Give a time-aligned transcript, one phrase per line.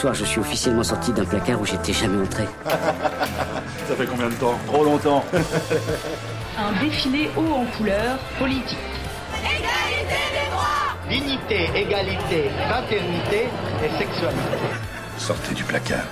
[0.00, 2.44] soir, je suis officiellement sorti d'un placard où j'étais jamais entré.
[2.64, 5.22] Ça fait combien de temps Trop longtemps.
[6.58, 8.78] Un défilé haut en couleur politique.
[9.40, 13.48] Égalité des droits Dignité, égalité, fraternité
[13.84, 14.58] et sexualité.
[15.18, 16.06] Sortez du placard.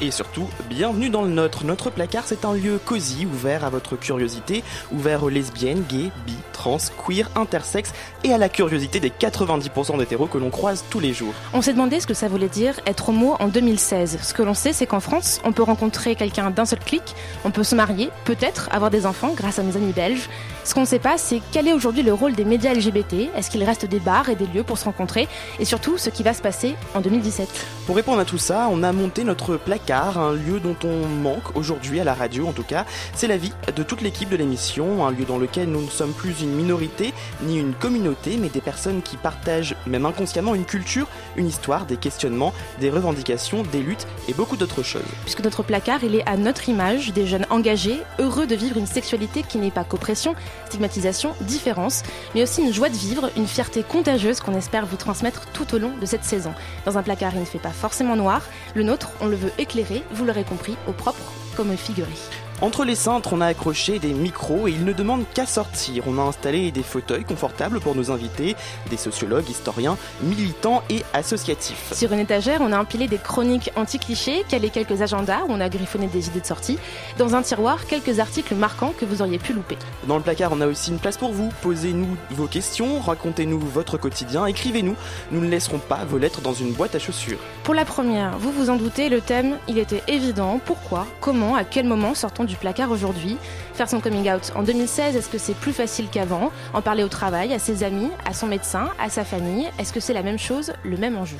[0.00, 1.64] Et surtout, bienvenue dans le nôtre.
[1.64, 4.62] Notre placard, c'est un lieu cosy, ouvert à votre curiosité,
[4.92, 6.36] ouvert aux lesbiennes, gays, bi,
[6.68, 7.92] trans, queer, intersexe
[8.24, 11.32] et à la curiosité des 90% d'hétéros que l'on croise tous les jours.
[11.54, 14.18] On s'est demandé ce que ça voulait dire être homo en 2016.
[14.22, 17.02] Ce que l'on sait, c'est qu'en France, on peut rencontrer quelqu'un d'un seul clic,
[17.44, 20.28] on peut se marier, peut-être avoir des enfants grâce à nos amis belges.
[20.64, 23.30] Ce qu'on ne sait pas, c'est quel est aujourd'hui le rôle des médias LGBT.
[23.34, 25.26] Est-ce qu'il reste des bars et des lieux pour se rencontrer?
[25.60, 27.48] Et surtout, ce qui va se passer en 2017.
[27.86, 31.56] Pour répondre à tout ça, on a monté notre placard, un lieu dont on manque
[31.56, 32.84] aujourd'hui à la radio en tout cas.
[33.14, 36.12] C'est la vie de toute l'équipe de l'émission, un lieu dans lequel nous ne sommes
[36.12, 41.06] plus une minorité ni une communauté, mais des personnes qui partagent même inconsciemment une culture,
[41.36, 45.02] une histoire, des questionnements, des revendications, des luttes et beaucoup d'autres choses.
[45.22, 48.86] Puisque notre placard, il est à notre image, des jeunes engagés, heureux de vivre une
[48.86, 50.34] sexualité qui n'est pas qu'oppression,
[50.66, 52.02] stigmatisation, différence,
[52.34, 55.78] mais aussi une joie de vivre, une fierté contagieuse qu'on espère vous transmettre tout au
[55.78, 56.52] long de cette saison.
[56.84, 58.42] Dans un placard, il ne fait pas forcément noir,
[58.74, 62.12] le nôtre, on le veut éclairé, vous l'aurez compris, au propre comme figuré.
[62.60, 66.02] Entre les cintres, on a accroché des micros et ils ne demandent qu'à sortir.
[66.08, 68.56] On a installé des fauteuils confortables pour nos invités,
[68.90, 71.92] des sociologues, historiens, militants et associatifs.
[71.92, 75.68] Sur une étagère, on a empilé des chroniques anti-clichés, calé quelques agendas où on a
[75.68, 76.80] griffonné des idées de sortie.
[77.16, 79.78] Dans un tiroir, quelques articles marquants que vous auriez pu louper.
[80.08, 81.50] Dans le placard, on a aussi une place pour vous.
[81.62, 84.96] Posez-nous vos questions, racontez-nous votre quotidien, écrivez-nous.
[85.30, 87.38] Nous ne laisserons pas vos lettres dans une boîte à chaussures.
[87.62, 90.60] Pour la première, vous vous en doutez, le thème, il était évident.
[90.64, 93.36] Pourquoi Comment À quel moment sortons du placard aujourd'hui.
[93.74, 96.50] Faire son coming out en 2016, est-ce que c'est plus facile qu'avant?
[96.74, 100.00] En parler au travail, à ses amis, à son médecin, à sa famille, est-ce que
[100.00, 101.36] c'est la même chose, le même enjeu?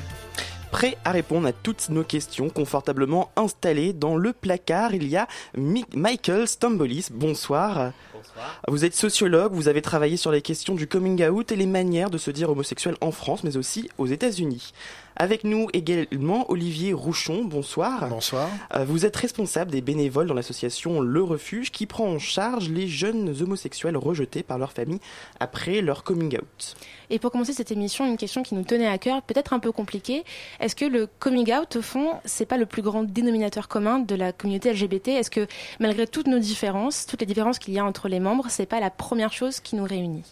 [0.71, 5.27] Prêt à répondre à toutes nos questions, confortablement installé dans le placard, il y a
[5.57, 7.07] Mi Michael Stambolis.
[7.11, 7.91] Bonsoir.
[8.13, 8.61] Bonsoir.
[8.67, 12.11] Vous êtes sociologue, vous avez travaillé sur les questions du coming out et les manières
[12.11, 14.73] de se dire homosexuel en France, mais aussi aux États-Unis.
[15.21, 18.07] Avec nous également Olivier Rouchon, bonsoir.
[18.07, 18.47] Bonsoir.
[18.73, 22.87] Euh, Vous êtes responsable des bénévoles dans l'association Le Refuge qui prend en charge les
[22.87, 25.01] jeunes homosexuels rejetés par leur famille
[25.41, 26.77] après leur coming out.
[27.09, 29.73] Et pour commencer cette émission, une question qui nous tenait à cœur, peut-être un peu
[29.73, 30.23] compliquée.
[30.61, 34.15] Est-ce que le coming out, au fond, c'est pas le plus grand dénominateur commun de
[34.15, 35.47] la communauté LGBT Est-ce que
[35.81, 38.79] malgré toutes nos différences, toutes les différences qu'il y a entre les membres, c'est pas
[38.79, 40.23] la première chose qui nous réunit?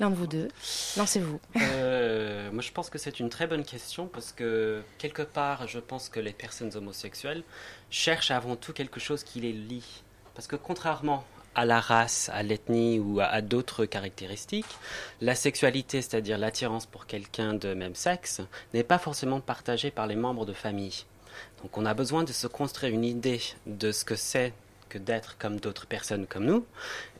[0.00, 0.48] L'un de vous deux,
[0.96, 1.38] lancez-vous.
[1.60, 5.78] Euh, moi, je pense que c'est une très bonne question parce que quelque part, je
[5.78, 7.42] pense que les personnes homosexuelles
[7.90, 10.02] cherchent avant tout quelque chose qui les lie.
[10.34, 11.22] Parce que contrairement
[11.54, 14.78] à la race, à l'ethnie ou à, à d'autres caractéristiques,
[15.20, 18.40] la sexualité, c'est-à-dire l'attirance pour quelqu'un de même sexe,
[18.72, 21.04] n'est pas forcément partagée par les membres de famille.
[21.62, 24.54] Donc on a besoin de se construire une idée de ce que c'est
[24.90, 26.66] que d'être comme d'autres personnes comme nous.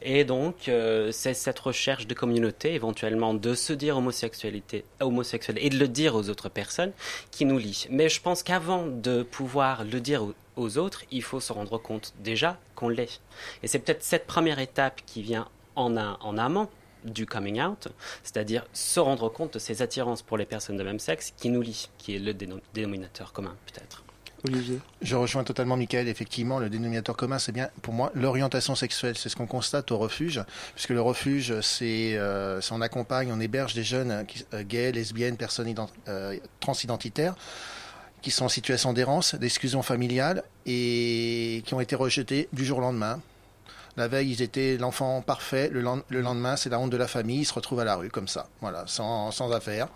[0.03, 5.71] Et donc, euh, c'est cette recherche de communauté, éventuellement, de se dire homosexualité, homosexuel et
[5.71, 6.93] de le dire aux autres personnes
[7.31, 7.87] qui nous lie.
[7.89, 10.27] Mais je pense qu'avant de pouvoir le dire
[10.57, 13.23] aux, autres, il faut se rendre compte déjà qu'on l'est.
[13.63, 16.69] Et c'est peut-être cette première étape qui vient en, amont
[17.05, 17.89] du coming out,
[18.23, 21.63] c'est-à-dire se rendre compte de ces attirances pour les personnes de même sexe qui nous
[21.63, 24.05] lient, qui est le dénom- dénominateur commun peut-être.
[25.03, 26.09] Je rejoins totalement Michael.
[26.09, 29.17] Effectivement, le dénominateur commun, c'est bien pour moi l'orientation sexuelle.
[29.17, 30.43] C'est ce qu'on constate au refuge,
[30.75, 35.37] puisque le refuge, c'est euh, on accompagne, on héberge des jeunes qui, euh, gays, lesbiennes,
[35.37, 37.35] personnes ident- euh, transidentitaires
[38.23, 42.81] qui sont en situation d'errance, d'exclusion familiale et qui ont été rejetés du jour au
[42.83, 43.21] lendemain.
[43.97, 45.69] La veille, ils étaient l'enfant parfait.
[45.73, 47.41] Le, len- le lendemain, c'est la honte de la famille.
[47.41, 48.49] Ils se retrouvent à la rue, comme ça.
[48.61, 49.89] Voilà, sans, sans affaires.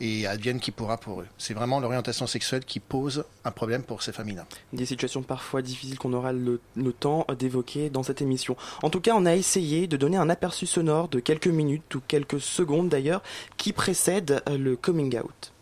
[0.00, 1.26] Et advienne qui pourra pour eux.
[1.38, 4.46] C'est vraiment l'orientation sexuelle qui pose un problème pour ces familles-là.
[4.72, 8.56] Des situations parfois difficiles qu'on aura le, le temps d'évoquer dans cette émission.
[8.82, 12.00] En tout cas, on a essayé de donner un aperçu sonore de quelques minutes ou
[12.06, 13.22] quelques secondes d'ailleurs
[13.56, 15.52] qui précède euh, le coming out.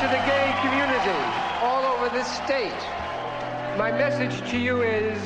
[0.00, 1.16] to the gay community
[1.62, 2.72] all over this state.
[3.76, 5.18] My message to you is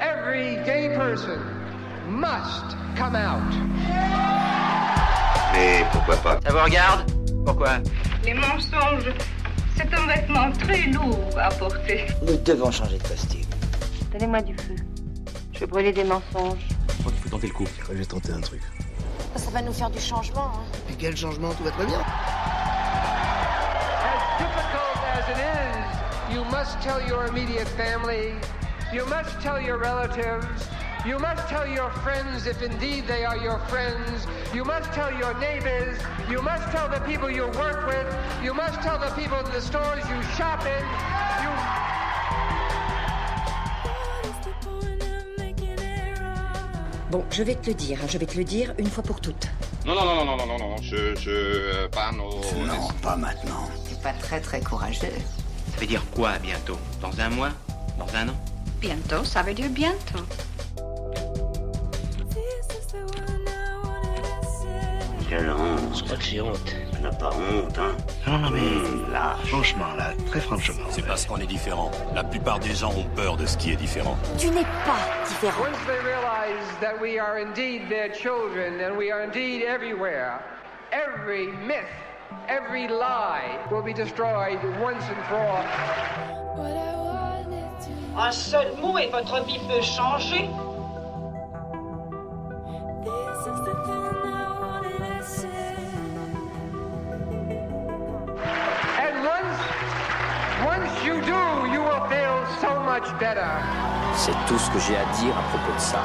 [0.00, 1.38] every gay person
[2.08, 3.52] must come out.
[5.52, 6.40] Mais pourquoi pas?
[6.42, 7.04] Ça vous regarde?
[7.44, 7.80] Pourquoi?
[8.24, 9.12] Les mensonges,
[9.76, 12.06] c'est un vêtement très lourd à porter.
[12.26, 13.44] Nous devons changer de costume.
[14.10, 14.76] Donnez-moi du feu.
[15.52, 16.66] Je vais brûler des mensonges.
[16.88, 17.66] Je crois qu'il faut tenter le coup.
[17.90, 18.62] Je vais tenter un truc.
[19.36, 20.50] Ça va nous faire du changement.
[20.54, 20.78] Hein.
[20.88, 22.00] Mais quel changement, tout va très bien.
[26.34, 28.34] You must tell your immediate family,
[28.92, 30.68] you must tell your relatives,
[31.06, 34.26] You must tell your friends if indeed they are your friends.
[34.54, 35.98] You must tell your neighbors.
[36.30, 38.06] You must tell the people you work with.
[38.42, 40.84] You must tell the people in the stores you shop in.
[41.44, 41.50] You
[47.10, 49.20] Bon, je vais te le dire, hein, je vais te le dire une fois pour
[49.20, 49.46] toutes.
[49.84, 52.40] Non, non, non, non, non, non, non, non, je, je, euh, pas nos...
[52.64, 53.68] Non, pas maintenant.
[53.86, 55.12] C'est pas très très courageux.
[55.84, 57.50] Ça veut dire quoi bientôt Dans un mois
[57.98, 58.34] Dans un an
[58.80, 60.24] Bientôt, ça veut dire bientôt.
[65.28, 65.94] Quelle honte.
[65.98, 66.58] Je crois que j'ai honte.
[66.94, 67.94] Tu n'as pas honte, hein
[68.26, 69.36] Non, non, mais Hum, là.
[69.44, 70.86] franchement, là, très franchement.
[70.88, 71.90] C'est parce qu'on est différent.
[72.14, 74.16] La plupart des gens ont peur de ce qui est différent.
[74.38, 75.64] Tu n'es pas différent.
[75.64, 80.40] Once they realize that we are indeed their children and we are indeed everywhere,
[80.92, 81.84] every myth,
[82.48, 85.64] every lie will be destroyed once and for all.
[88.16, 90.48] Un seul mot et votre vie peut changer.
[99.00, 99.58] And once,
[100.64, 101.40] once you do,
[101.72, 103.50] you will feel so much better.
[104.14, 106.02] C'est tout ce que j'ai à dire à propos de ça.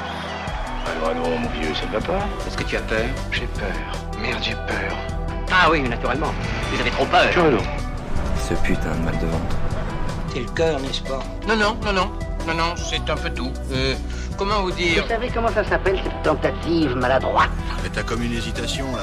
[0.92, 4.20] Alors, alors, mon vieux, ça ne va pas Est-ce que tu as peur J'ai peur.
[4.20, 5.19] Merde, j'ai peur.
[5.62, 6.34] Ah oui, naturellement.
[6.72, 7.22] Vous avez trop peur.
[7.26, 7.58] Raison.
[8.38, 9.56] Ce putain de mal de ventre.
[10.34, 11.20] C'est le cœur, n'est-ce pas?
[11.48, 12.12] Non, non, non, non.
[12.48, 13.52] Non, non, c'est un peu tout.
[13.74, 13.94] Euh,
[14.38, 15.04] comment vous dire?
[15.04, 17.50] Vous savez comment ça s'appelle cette tentative maladroite?
[17.84, 19.02] Mais t'as comme une hésitation là.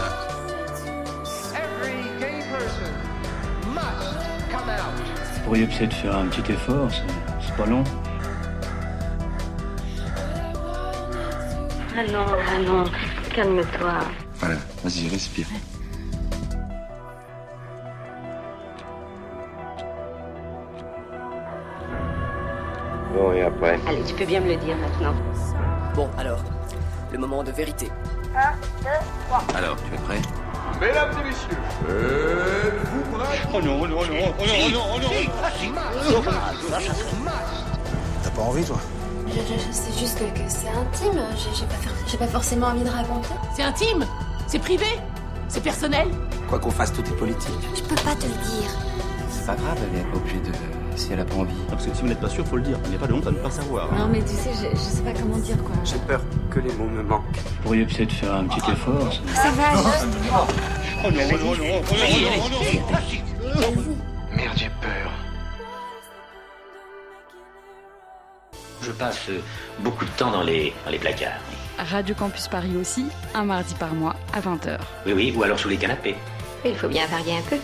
[1.55, 5.35] Every gay person must come out.
[5.35, 7.85] Vous pourriez peut-être faire un petit effort, c'est- c'est pas long.
[11.99, 12.85] Ah non, ah non,
[13.35, 13.93] calme-toi.
[14.41, 15.47] Voilà, vas-y, respire.
[23.17, 25.15] Bon, et après Allez, tu peux bien me le dire maintenant.
[25.95, 26.41] Bon, alors,
[27.11, 27.91] le moment de vérité.
[29.55, 30.21] Alors, tu es prêt
[30.81, 31.57] Mesdames et messieurs,
[31.89, 35.09] êtes-vous prêts Oh non, oh non, oh non, oh non, oh non, oh non.
[38.23, 38.77] T'as pas envie, toi
[39.29, 41.21] Je, je- je sais juste que, que c'est intime.
[42.07, 43.29] J'ai pas, pas forcément envie de raconter.
[43.55, 44.05] C'est intime,
[44.47, 44.87] c'est privé,
[45.49, 46.09] c'est personnel.
[46.49, 47.55] Quoi qu'on fasse, tout est politique.
[47.75, 48.71] Je peux pas te le dire.
[49.31, 50.53] C'est pas grave, elle est obligée de.
[50.97, 51.53] Si elle a pas envie.
[51.69, 52.79] Parce que si vous n'êtes pas sûr, faut le dire.
[52.85, 53.93] Il n'y a pas de honte à ne pas savoir.
[53.93, 55.77] Non, mais tu sais, je, je sais pas comment dire quoi.
[55.85, 57.23] J'ai peur que les mots me manquent.
[57.37, 59.13] Vous pourriez peut-être faire un petit effort.
[59.35, 60.07] Ça va, je...
[61.05, 61.83] Oh non, oh non, oh non, oh non,
[62.41, 63.97] oh non, non.
[64.35, 65.11] Merde, j'ai peur.
[68.83, 69.29] Je passe
[69.81, 71.41] beaucoup de temps dans les, dans les placards.
[71.79, 73.05] Radio Campus Paris aussi,
[73.35, 74.79] un mardi par mois à 20h.
[75.05, 76.17] Oui, oui, ou alors sous les canapés.
[76.65, 77.57] Il faut bien varier un peu.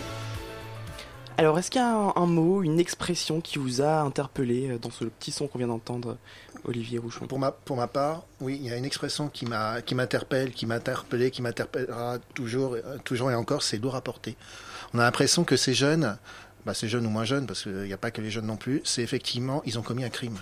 [1.37, 4.91] Alors, est-ce qu'il y a un, mot, une expression qui vous a interpellé euh, dans
[4.91, 6.17] ce petit son qu'on vient d'entendre,
[6.65, 7.25] Olivier Rouchon?
[7.27, 12.19] Pour ma, part, oui, il y a une expression qui m'interpelle, qui m'a qui m'interpellera
[12.35, 14.35] toujours, euh, toujours et encore, c'est lourd à porter.
[14.93, 16.17] On a l'impression que ces jeunes,
[16.65, 18.57] bah, ces jeunes ou moins jeunes, parce qu'il n'y a pas que les jeunes non
[18.57, 20.37] plus, c'est effectivement, ils ont commis un crime.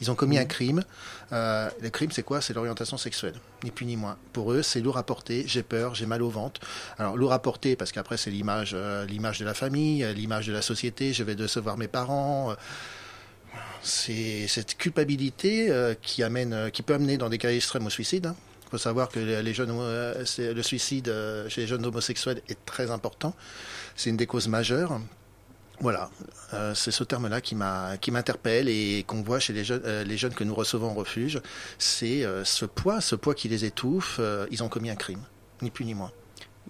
[0.00, 0.84] Ils ont commis un crime.
[1.32, 2.40] Euh, le crime, c'est quoi?
[2.40, 3.34] C'est l'orientation sexuelle,
[3.64, 4.16] ni plus ni moins.
[4.32, 5.44] Pour eux, c'est lourd à porter.
[5.46, 6.60] J'ai peur, j'ai mal au ventre.
[6.98, 10.46] Alors lourd à porter parce qu'après c'est l'image, euh, l'image de la famille, euh, l'image
[10.46, 11.12] de la société.
[11.12, 12.54] Je vais décevoir mes parents.
[13.82, 18.32] c'est cette culpabilité euh, qui amène, qui peut amener dans des cas extrêmes au suicide.
[18.66, 21.10] Il faut savoir que les jeunes, le suicide
[21.48, 23.34] chez les jeunes homosexuels est très important.
[23.96, 25.00] C'est une des causes majeures.
[25.80, 26.10] Voilà,
[26.54, 27.54] Euh, c'est ce terme-là qui
[28.10, 31.40] m'interpelle et qu'on voit chez les jeunes, euh, les jeunes que nous recevons en refuge.
[31.78, 34.16] C'est euh, ce poids, ce poids qui les étouffe.
[34.18, 35.20] euh, ils ont commis un crime,
[35.62, 36.10] ni plus ni moins.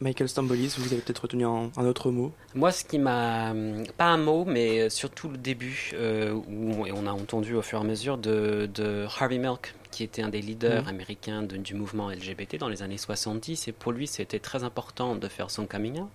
[0.00, 3.52] Michael Stambolis, vous avez peut-être retenu un, un autre mot Moi, ce qui m'a.
[3.96, 7.78] Pas un mot, mais surtout le début, euh, où et on a entendu au fur
[7.78, 10.88] et à mesure de, de Harvey Milk, qui était un des leaders Mhm.
[10.88, 13.66] américains de- du mouvement LGBT dans les années 70.
[13.66, 16.10] Et pour lui, c'était très important de faire son coming out.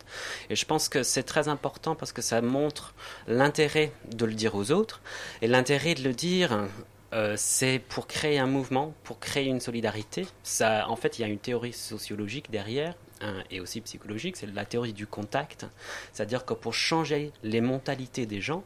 [0.50, 2.94] Et je pense que c'est très important parce que ça montre
[3.28, 5.02] l'intérêt de le dire aux autres.
[5.42, 6.68] Et l'intérêt de le dire.
[7.16, 10.26] euh, c'est pour créer un mouvement, pour créer une solidarité.
[10.42, 14.48] Ça, en fait, il y a une théorie sociologique derrière hein, et aussi psychologique, c'est
[14.48, 15.66] la théorie du contact.
[16.12, 18.64] C'est-à-dire que pour changer les mentalités des gens,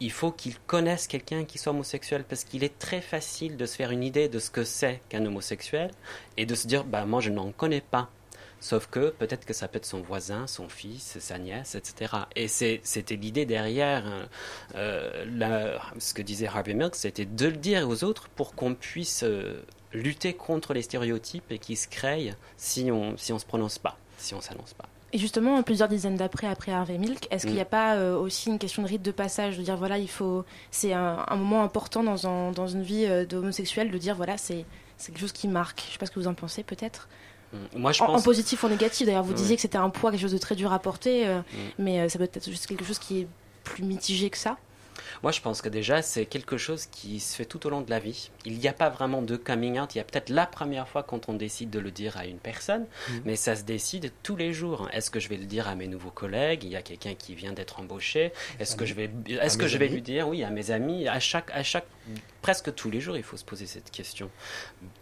[0.00, 3.76] il faut qu'ils connaissent quelqu'un qui soit homosexuel parce qu'il est très facile de se
[3.76, 5.90] faire une idée de ce que c'est qu'un homosexuel
[6.36, 8.10] et de se dire bah moi je n'en connais pas.
[8.60, 12.12] Sauf que peut-être que ça peut être son voisin, son fils, sa nièce, etc.
[12.36, 14.28] Et c'était l'idée derrière hein,
[14.74, 18.74] euh, la- ce que disait Harvey Milk, c'était de le dire aux autres pour qu'on
[18.74, 19.62] puisse euh,
[19.92, 23.96] lutter contre les stéréotypes et qui se créent si on si on se prononce pas,
[24.18, 24.84] si on s'annonce pas.
[25.12, 27.68] Et justement, plusieurs dizaines d'après, après Harvey Milk, est-ce qu'il n'y a Mm.
[27.68, 30.92] pas euh, aussi une question de rite de passage, de dire voilà, il faut, c'est
[30.92, 34.64] un, un moment important dans, un- dans une vie euh, d'homosexuel, de dire voilà, c'est
[35.04, 35.82] quelque chose qui marque.
[35.88, 37.08] Je sais pas ce que vous en pensez, peut-être.
[37.52, 37.78] Mm.
[37.78, 38.20] Moi, je en, pense...
[38.20, 39.06] en positif ou en négatif.
[39.06, 39.36] D'ailleurs, vous Oui.
[39.36, 41.42] disiez que c'était un poids, quelque chose de très dur à porter, euh, Mm.
[41.78, 43.28] mais euh, ça peut être juste quelque chose qui est
[43.64, 44.56] plus mitigé que ça.
[45.22, 47.90] Moi, je pense que déjà, c'est quelque chose qui se fait tout au long de
[47.90, 48.30] la vie.
[48.46, 49.94] Il n'y a pas vraiment de coming out.
[49.94, 52.38] Il y a peut-être la première fois quand on décide de le dire à une
[52.38, 53.22] personne, Mhm.
[53.26, 54.88] mais ça se décide tous les jours.
[54.92, 56.64] Est-ce que je vais le dire à mes nouveaux collègues?
[56.64, 58.32] Il y a quelqu'un qui vient d'être embauché.
[58.58, 60.26] Est-ce que je vais, est-ce que je vais lui dire?
[60.28, 61.06] Oui, à mes amis.
[61.06, 61.86] À chaque, à chaque,
[62.40, 64.30] presque tous les jours, il faut se poser cette question.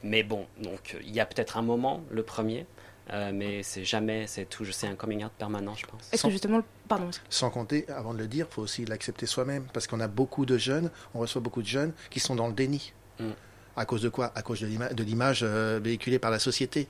[0.03, 2.67] Mais bon, donc il y a peut-être un moment, le premier.
[3.13, 6.09] Euh, mais c'est jamais, c'est tout, c'est un coming out permanent, je pense.
[6.13, 9.65] Est-ce que justement, pardon, Sans compter, avant de le dire, il faut aussi l'accepter soi-même.
[9.73, 12.53] Parce qu'on a beaucoup de jeunes, on reçoit beaucoup de jeunes qui sont dans le
[12.55, 12.93] déni.
[13.19, 13.31] Mm.
[13.77, 14.33] À cause de quoi?
[14.35, 16.89] À cause de l'ima- de l'image euh, véhiculée par la société.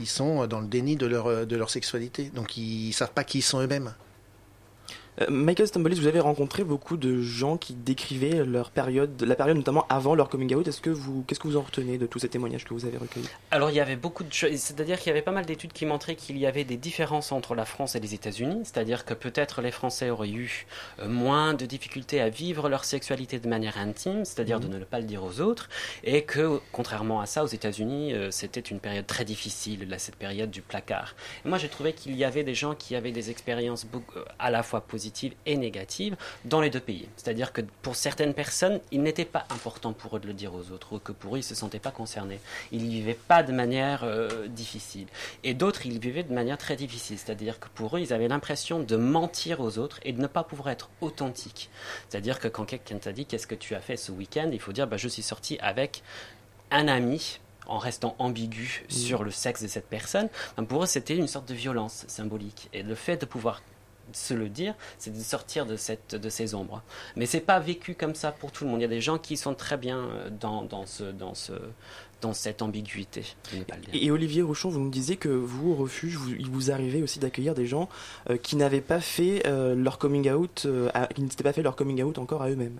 [0.00, 2.30] Ils sont dans le déni de leur, euh, de leur sexualité.
[2.34, 3.94] Donc ils ne savent pas qui ils sont eux-mêmes.
[5.20, 9.58] Euh, Michael Stambolis, vous avez rencontré beaucoup de gens qui décrivaient leur période, la période
[9.58, 10.66] notamment avant leur coming out.
[10.66, 12.96] Est-ce que vous, qu'est-ce que vous en retenez de tous ces témoignages que vous avez
[12.96, 13.28] recueillis?
[13.50, 15.84] Alors il y avait beaucoup de choses, c'est-à-dire qu'il y avait pas mal d'études qui
[15.84, 19.60] montraient qu'il y avait des différences entre la France et les États-Unis, c'est-à-dire que peut-être
[19.60, 20.66] les Français auraient eu
[20.98, 24.68] euh, moins de difficultés à vivre leur sexualité de manière intime, c'est-à-dire Mhm.
[24.70, 25.68] de ne pas le dire aux autres,
[26.04, 30.16] et que contrairement à ça, aux États-Unis, euh, c'était une période très difficile, là, cette
[30.16, 31.14] période du placard.
[31.44, 33.86] Et moi j'ai trouvé qu'il y avait des gens qui avaient des expériences
[34.38, 35.01] à la fois positives
[35.46, 39.92] et négatives dans les deux pays, c'est-à-dire que pour certaines personnes, il n'était pas important
[39.92, 41.90] pour eux de le dire aux autres, ou que pour eux ils se sentaient pas
[41.90, 42.40] concernés.
[42.70, 45.06] Ils ne vivaient pas de manière euh, difficile.
[45.44, 47.18] Et d'autres, ils vivaient de manière très difficile.
[47.18, 50.44] C'est-à-dire que pour eux, ils avaient l'impression de mentir aux autres et de ne pas
[50.44, 51.70] pouvoir être authentiques.
[52.08, 54.72] C'est-à-dire que quand quelqu'un t'a dit qu'est-ce que tu as fait ce week-end, il faut
[54.72, 56.02] dire bah, je suis sorti avec
[56.70, 58.90] un ami en restant ambigu Mm.
[58.90, 60.28] sur le sexe de cette personne.
[60.68, 62.68] Pour eux, c'était une sorte de violence symbolique.
[62.72, 63.62] Et le fait de pouvoir
[64.16, 66.82] se le dire, c'est de sortir de, cette, de ces ombres.
[67.16, 68.80] Mais c'est pas vécu comme ça pour tout le monde.
[68.80, 71.52] Il y a des gens qui sont très bien euh, dans, dans, ce, dans, ce,
[72.20, 73.24] dans cette ambiguïté.
[73.92, 77.54] Et Olivier Rouchon, vous me disiez que vous, au refuge, il vous arrivait aussi d'accueillir
[77.54, 77.88] des gens
[78.30, 80.66] euh, qui n'avaient pas fait euh, leur coming out,
[81.14, 82.78] qui n'étaient pas fait leur coming out encore à eux-mêmes.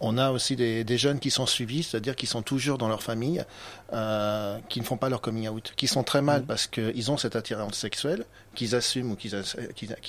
[0.00, 3.02] On a aussi des, des jeunes qui sont suivis, c'est-à-dire qui sont toujours dans leur
[3.02, 3.44] famille,
[3.92, 7.16] euh, qui ne font pas leur coming out, qui sont très mal parce qu'ils ont
[7.16, 8.24] cette attirance sexuelle,
[8.54, 9.34] qu'ils assument ou qu'ils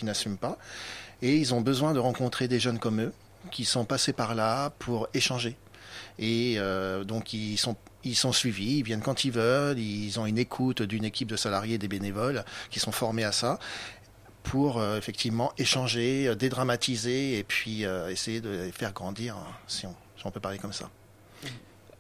[0.04, 0.58] n'assument pas,
[1.22, 3.14] et ils ont besoin de rencontrer des jeunes comme eux,
[3.52, 5.58] qui sont passés par là pour échanger.
[6.20, 10.26] Et euh, donc ils sont ils sont suivis, ils viennent quand ils veulent, ils ont
[10.26, 13.60] une écoute d'une équipe de salariés, des bénévoles qui sont formés à ça
[14.50, 19.46] pour euh, effectivement échanger, euh, dédramatiser et puis euh, essayer de les faire grandir, hein,
[19.68, 20.90] si on, si on peut parler comme ça.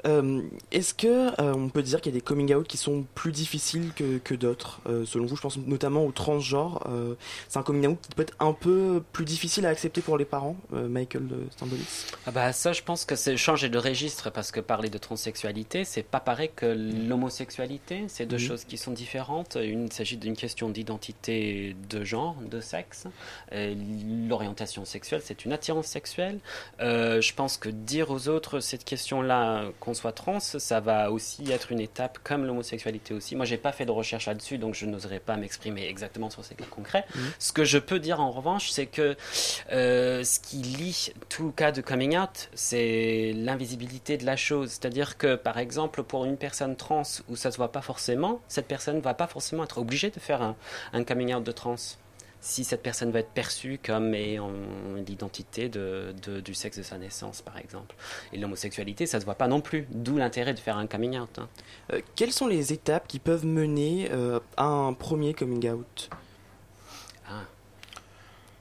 [0.06, 0.41] Euh,
[0.72, 1.08] Est-ce que
[1.41, 4.18] euh, on peut dire qu'il y a des coming out qui sont plus difficiles que,
[4.20, 6.86] que d'autres euh, Selon vous, je pense notamment au transgenre.
[6.89, 7.15] euh,
[7.48, 10.25] c'est un coming out qui peut être un peu plus difficile à accepter pour les
[10.25, 12.06] parents, euh, Michael Stambolis.
[12.25, 15.84] Ah bah ça, je pense que c'est changer de registre parce que parler de transsexualité,
[15.84, 18.06] c'est pas pareil que l'homosexualité.
[18.08, 18.41] C'est deux Mhm.
[18.48, 19.58] choses qui sont différentes.
[19.62, 23.06] Une, il s'agit d'une question d'identité de genre, de sexe.
[24.27, 26.39] L'orientation sexuelle, c'est une attirance sexuelle.
[26.79, 31.51] Euh, je pense que dire aux autres cette question-là, qu'on soit trans, ça va aussi
[31.51, 33.36] être une étape comme l'homosexualité aussi.
[33.36, 36.53] Moi, j'ai pas fait de recherche là-dessus, donc je n'oserais pas m'exprimer exactement sur ces
[36.53, 37.05] cas concrets.
[37.15, 37.22] Mhm.
[37.39, 39.17] Ce que je peux dire en revanche, c'est que
[39.72, 44.69] euh, ce qui lie tout cas de coming out, c'est l'invisibilité de la chose.
[44.69, 48.67] C'est-à-dire que, par exemple, pour une personne trans où ça se voit pas forcément, cette
[48.67, 50.55] personne ne va pas forcément être obligée de faire un,
[50.93, 51.75] un coming out de trans.
[52.41, 54.51] Si cette personne va être perçue comme ayant
[55.05, 57.96] l'identité de, de- du sexe de sa naissance, par exemple.
[58.31, 59.88] Et l'homosexualité, ça se voit pas non plus.
[59.91, 61.38] D'où l'intérêt de faire un coming out.
[61.38, 61.50] hein.
[61.91, 66.10] Euh, quelles sont les étapes qui peuvent mener euh, à un premier coming out?
[67.27, 67.43] Ah.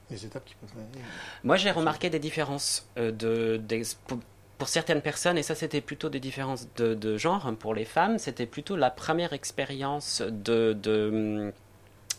[0.09, 1.05] Les étapes qui peuvent mener.
[1.43, 4.19] Moi, j'ai remarqué des différences euh, de, des- pour,
[4.57, 7.49] pour certaines personnes, et ça, c'était plutôt des différences de, de genre.
[7.59, 11.53] Pour les femmes, c'était plutôt la première expérience de, de,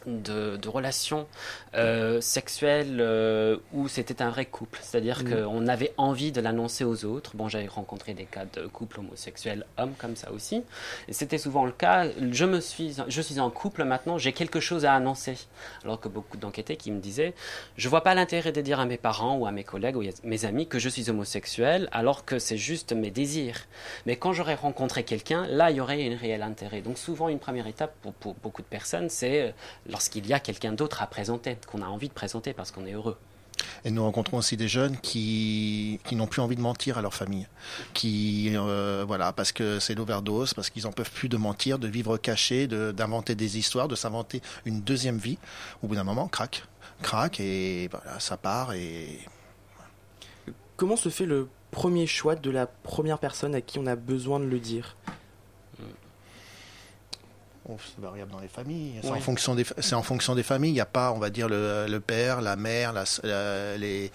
[0.07, 1.27] de, de relations
[1.75, 4.79] euh, sexuelles euh, où c'était un vrai couple.
[4.83, 5.45] C'est-à-dire Mhm.
[5.45, 7.37] qu'on avait envie de l'annoncer aux autres.
[7.37, 10.63] Bon, j'avais rencontré des cas de couples homosexuels hommes comme ça aussi.
[11.09, 12.07] Et c'était souvent le cas.
[12.33, 15.37] Je, me suis, je suis en couple maintenant, j'ai quelque chose à annoncer.
[15.85, 17.35] Alors que beaucoup d'enquêtés qui me disaient
[17.77, 20.05] Je vois pas l'intérêt de dire à mes parents ou à mes collègues ou à
[20.25, 23.67] mes amis que je suis homosexuel alors que c'est juste mes désirs.
[24.07, 26.81] Mais quand j'aurais rencontré quelqu'un, là, il y aurait un réel intérêt.
[26.81, 29.51] Donc souvent, une première étape pour, pour beaucoup de personnes, c'est euh,
[29.91, 32.93] lorsqu'il y a quelqu'un d'autre à présenter, qu'on a envie de présenter parce qu'on est
[32.93, 33.19] heureux.
[33.85, 37.13] Et nous rencontrons aussi des jeunes qui, qui n'ont plus envie de mentir à leur
[37.13, 37.47] famille,
[37.93, 41.87] qui euh, voilà parce que c'est l'overdose, parce qu'ils en peuvent plus de mentir, de
[41.87, 45.37] vivre caché, de- d'inventer des histoires, de s'inventer une deuxième vie.
[45.83, 46.63] Au bout d'un moment, crac,
[47.03, 49.19] crac et voilà, ça part et
[50.77, 54.41] Comment se fait le premier choix de la première personne à qui on a besoin
[54.41, 54.97] de le dire?
[57.79, 58.95] C'est variable dans les familles.
[59.03, 60.71] C'est en fonction des, c'est en fonction des familles.
[60.71, 64.11] Il n'y a pas, on va dire, le, le père, la mère, la, la, les,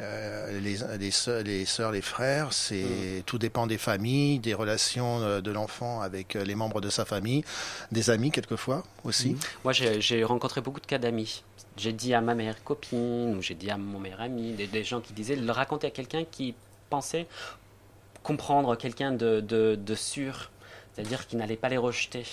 [0.00, 6.00] euh, les, les, soeurs, les frères, c'est tout dépend des familles, des relations de l'enfant
[6.00, 7.44] avec les membres de sa famille,
[7.92, 9.36] des amis quelquefois aussi.
[9.62, 11.44] Moi, j'ai rencontré beaucoup de cas d'amis.
[11.76, 14.84] J'ai dit à ma mère copine ou j'ai dit à mon meilleur ami, des, des
[14.84, 16.54] gens qui disaient le raconter à quelqu'un qui
[16.88, 17.26] pensait
[18.22, 20.50] comprendre quelqu'un de, de, de sûr,
[20.94, 22.24] c'est-à-dire qui n'allait pas les rejeter,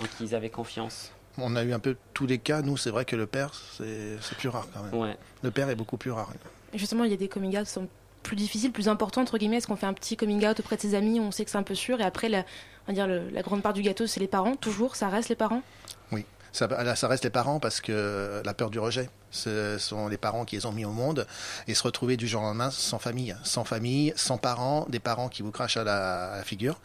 [0.00, 2.62] en qui ils avaient confiance on a eu un peu tous les cas.
[2.62, 4.94] Nous, c'est vrai que le père, c'est plus rare quand même.
[4.94, 5.16] Ouais.
[5.42, 6.32] Le père est beaucoup plus rare.
[6.74, 7.88] Justement, il y a des coming out qui sont
[8.22, 9.58] plus difficiles, plus importants, entre guillemets.
[9.58, 11.58] Est-ce qu'on fait un petit coming out auprès de ses amis, on sait que c'est
[11.58, 12.40] un peu sûr, et après, la,
[12.86, 15.28] on va dire, le, la grande part du gâteau, c'est les parents, toujours, ça reste
[15.28, 15.62] les parents?
[16.10, 16.24] Oui.
[16.52, 20.16] Ça, là, ça reste les parents parce que la peur du rejet, ce sont les
[20.16, 21.26] parents qui les ont mis au monde
[21.68, 25.28] et se retrouver du jour au lendemain sans famille, sans famille, sans parents, des parents
[25.28, 26.80] qui vous crachent à la, à la figure,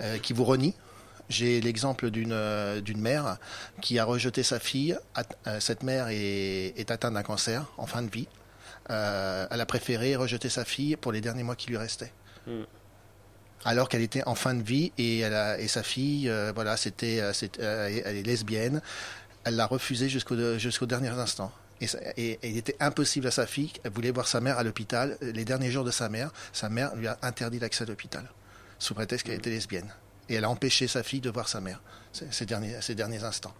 [0.00, 0.74] euh, qui vous renient
[1.28, 3.38] j'ai l'exemple d'une euh, d'une mère
[3.80, 4.98] qui a rejeté sa fille.
[5.46, 8.28] Euh, cette mère est, est atteinte d'un cancer en fin de vie.
[8.90, 12.12] Euh, elle a préféré rejeter sa fille pour les derniers mois qui lui restaient.
[12.46, 12.62] Mm.
[13.64, 16.76] Alors qu'elle était en fin de vie et, elle a, et sa fille, euh, voilà,
[16.76, 18.80] c'était, euh, elle est lesbienne.
[19.44, 21.52] Elle l'a refusé jusqu'au jusqu'au dernier instant.
[21.80, 23.72] Et, et, et, il était impossible à sa fille.
[23.84, 25.16] Elle voulait voir sa mère à l'hôpital.
[25.20, 28.24] Les derniers jours de sa mère, sa mère lui a interdit l'accès à l'hôpital
[28.78, 29.90] sous prétexte qu'elle était lesbienne
[30.28, 31.80] et elle a empêché sa fille de voir sa mère
[32.12, 33.54] ces derniers, ces derniers instants.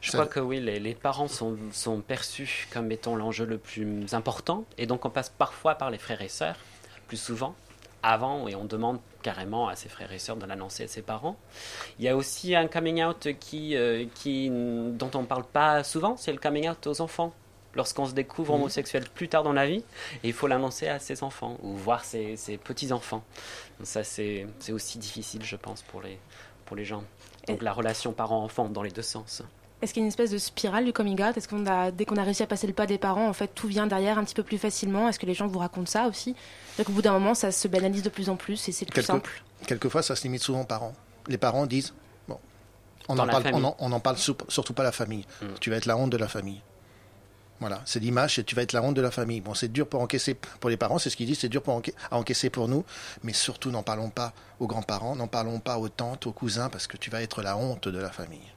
[0.00, 4.12] Je crois que oui, les, les parents sont, sont, perçus comme étant l'enjeu le plus
[4.12, 6.56] important, et donc on passe parfois par les frères et sœurs,
[7.06, 7.54] plus souvent,
[8.02, 11.36] avant, et on demande carrément à ses frères et sœurs de l'annoncer à ses parents.
[11.98, 15.82] Il y a aussi un coming out qui, euh, qui, dont on ne parle pas
[15.84, 17.32] souvent, c'est le coming out aux enfants
[17.78, 18.60] lorsqu'on se découvre mmh.
[18.60, 19.82] homosexuel plus tard dans la vie,
[20.22, 23.24] et il faut l'annoncer à ses enfants ou voir ses, ses petits-enfants.
[23.84, 26.18] Ça, c'est aussi difficile, je pense, pour les,
[26.66, 27.04] pour les gens.
[27.46, 27.64] Donc et...
[27.64, 29.42] la relation parent-enfant dans les deux sens.
[29.80, 31.36] Est-ce qu'il y a une espèce de spirale du coming out?
[31.36, 33.46] Est-ce qu'on a, dès qu'on a réussi à passer le pas des parents, en fait,
[33.54, 35.08] tout vient derrière un petit peu plus facilement?
[35.08, 36.34] Est-ce que les gens vous racontent ça aussi?
[36.80, 39.06] Au bout d'un moment, ça se banalise de plus en plus et c'est plus Quelque,
[39.06, 39.42] simple.
[39.68, 40.94] Quelquefois, ça se limite souvent aux parents.
[41.28, 41.94] Les parents disent,
[42.26, 42.40] bon,
[43.08, 45.24] on n'en parle, on en, on en parle surtout pas à la famille.
[45.40, 45.46] Mmh.
[45.60, 46.60] Tu vas être la honte de la famille.
[47.60, 49.40] Voilà, c'est l'image et tu vas être la honte de la famille.
[49.40, 51.82] Bon, c'est dur pour encaisser pour les parents, c'est ce qu'ils disent, c'est dur pour
[52.10, 52.84] à encaisser pour nous,
[53.24, 56.86] mais surtout n'en parlons pas aux grands-parents, n'en parlons pas aux tantes, aux cousins, parce
[56.86, 58.52] que tu vas être la honte de la famille.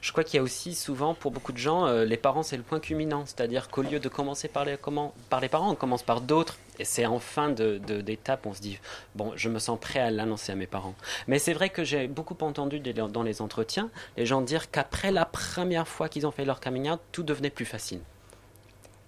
[0.00, 2.56] Je crois qu'il y a aussi souvent, pour beaucoup de gens, euh, les parents, c'est
[2.56, 3.24] le point culminant.
[3.26, 6.58] C'est-à-dire qu'au lieu de commencer par les, parents, on commence par d'autres.
[6.78, 8.78] Et c'est en fin d'étape, de, on se dit,
[9.14, 10.94] bon, je me sens prêt à l'annoncer à mes parents.
[11.26, 15.24] Mais c'est vrai que j'ai beaucoup entendu dans les entretiens, les gens dire qu'après la
[15.24, 18.00] première fois qu'ils ont fait leur out, tout devenait plus facile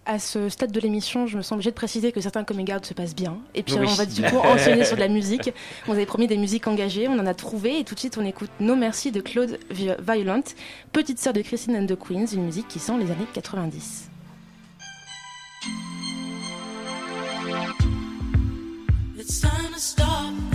[0.06, 2.84] à ce stade de l'émission, je me sens obligée de préciser que certains coming out
[2.84, 3.38] se passent bien.
[3.54, 3.86] Et puis oui.
[3.88, 5.52] on va du coup enchaîner sur de la musique.
[5.88, 7.78] On avait promis des musiques engagées, on en a trouvé.
[7.78, 10.42] Et tout de suite, on écoute No Merci de Claude Violent,
[10.92, 14.10] petite sœur de Christine and the Queens, une musique qui sent les années 90.
[19.16, 20.49] It's time to stop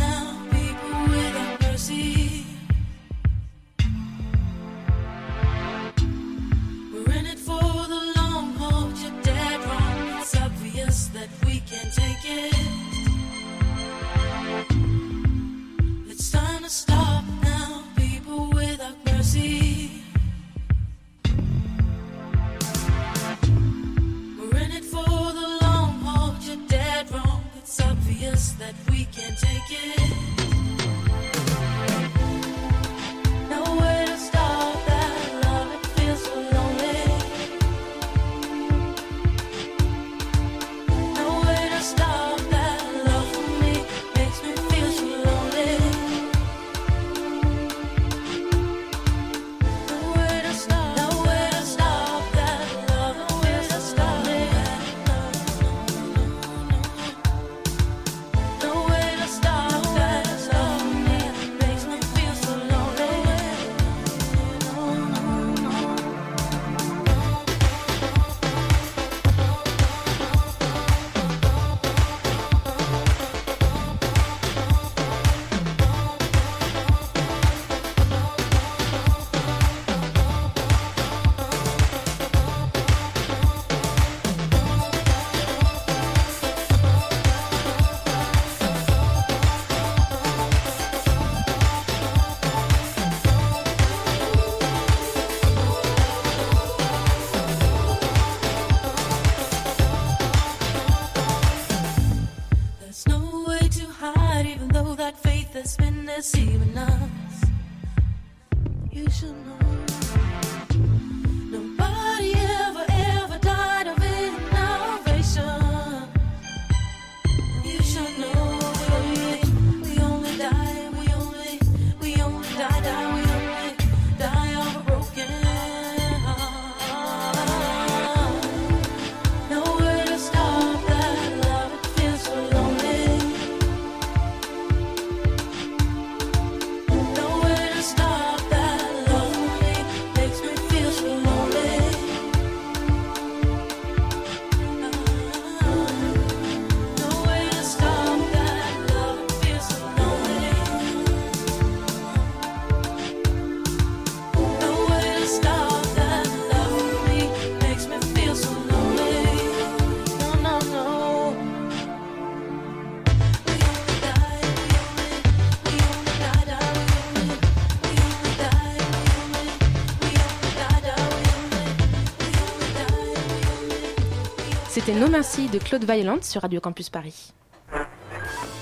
[175.15, 177.31] Merci de Claude Violent sur Radio Campus Paris.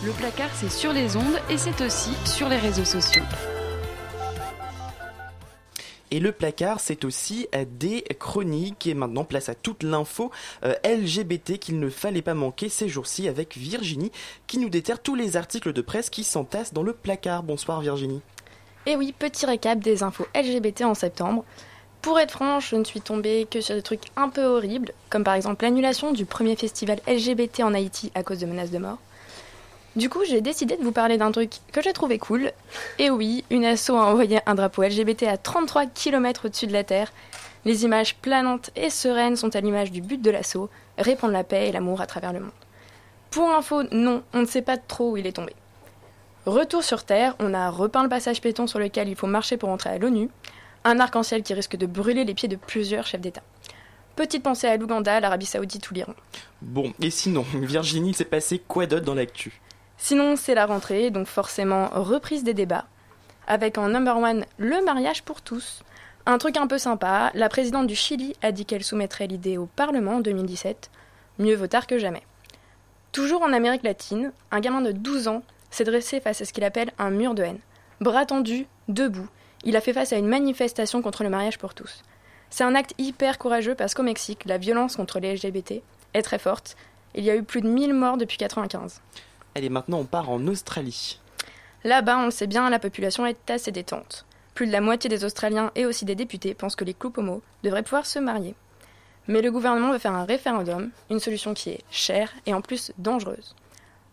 [0.05, 3.23] Le placard, c'est sur les ondes et c'est aussi sur les réseaux sociaux.
[6.11, 7.47] Et le placard, c'est aussi
[7.79, 10.29] des chroniques et maintenant place à toute l'info
[10.63, 14.11] euh, LGBT qu'il ne fallait pas manquer ces jours-ci avec Virginie
[14.45, 17.41] qui nous déterre tous les articles de presse qui s'entassent dans le placard.
[17.41, 18.21] Bonsoir Virginie.
[18.85, 21.45] Et oui, petit récap des infos LGBT en septembre.
[22.03, 25.23] Pour être franche, je ne suis tombée que sur des trucs un peu horribles, comme
[25.23, 28.97] par exemple l'annulation du premier festival LGBT en Haïti à cause de menaces de mort.
[29.95, 32.51] Du coup, j'ai décidé de vous parler d'un truc que j'ai trouvé cool.
[32.99, 36.83] Et oui, une asso a envoyé un drapeau LGBT à 33 km au-dessus de la
[36.83, 37.13] Terre.
[37.63, 41.69] Les images planantes et sereines sont à l'image du but de l'assaut, répandre la paix
[41.69, 42.51] et l'amour à travers le monde.
[43.31, 45.55] Pour info, non, on ne sait pas trop où il est tombé.
[46.45, 49.69] Retour sur Terre, on a repeint le passage piéton sur lequel il faut marcher pour
[49.69, 50.29] entrer à l'ONU,
[50.83, 53.43] un arc-en-ciel qui risque de brûler les pieds de plusieurs chefs d'État.
[54.15, 56.13] Petite pensée à l'Ouganda, l'Arabie Saoudite ou l'Iran.
[56.61, 59.59] Bon, et sinon, Virginie, s'est passé quoi d'autre dans l'actu?
[59.97, 62.85] Sinon, c'est la rentrée, donc forcément reprise des débats.
[63.47, 65.83] Avec en number one le mariage pour tous.
[66.25, 69.65] Un truc un peu sympa, la présidente du Chili a dit qu'elle soumettrait l'idée au
[69.65, 70.89] Parlement en 2017.
[71.39, 72.23] Mieux vaut tard que jamais.
[73.11, 76.63] Toujours en Amérique latine, un gamin de 12 ans s'est dressé face à ce qu'il
[76.63, 77.59] appelle un mur de haine.
[77.99, 79.27] Bras tendus, debout,
[79.63, 82.03] il a fait face à une manifestation contre le mariage pour tous.
[82.49, 85.81] C'est un acte hyper courageux parce qu'au Mexique, la violence contre les LGBT
[86.13, 86.75] est très forte.
[87.15, 89.01] Il y a eu plus de 1000 morts depuis 1995.
[89.55, 91.19] Allez, maintenant on part en Australie.
[91.83, 94.25] Là-bas, on le sait bien, la population est assez détente.
[94.53, 97.41] Plus de la moitié des Australiens et aussi des députés pensent que les couples homo
[97.63, 98.55] devraient pouvoir se marier.
[99.27, 102.91] Mais le gouvernement veut faire un référendum, une solution qui est chère et en plus
[102.97, 103.55] dangereuse.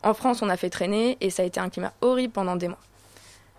[0.02, 2.68] En France, on a fait traîner et ça a été un climat horrible pendant des
[2.68, 2.78] mois.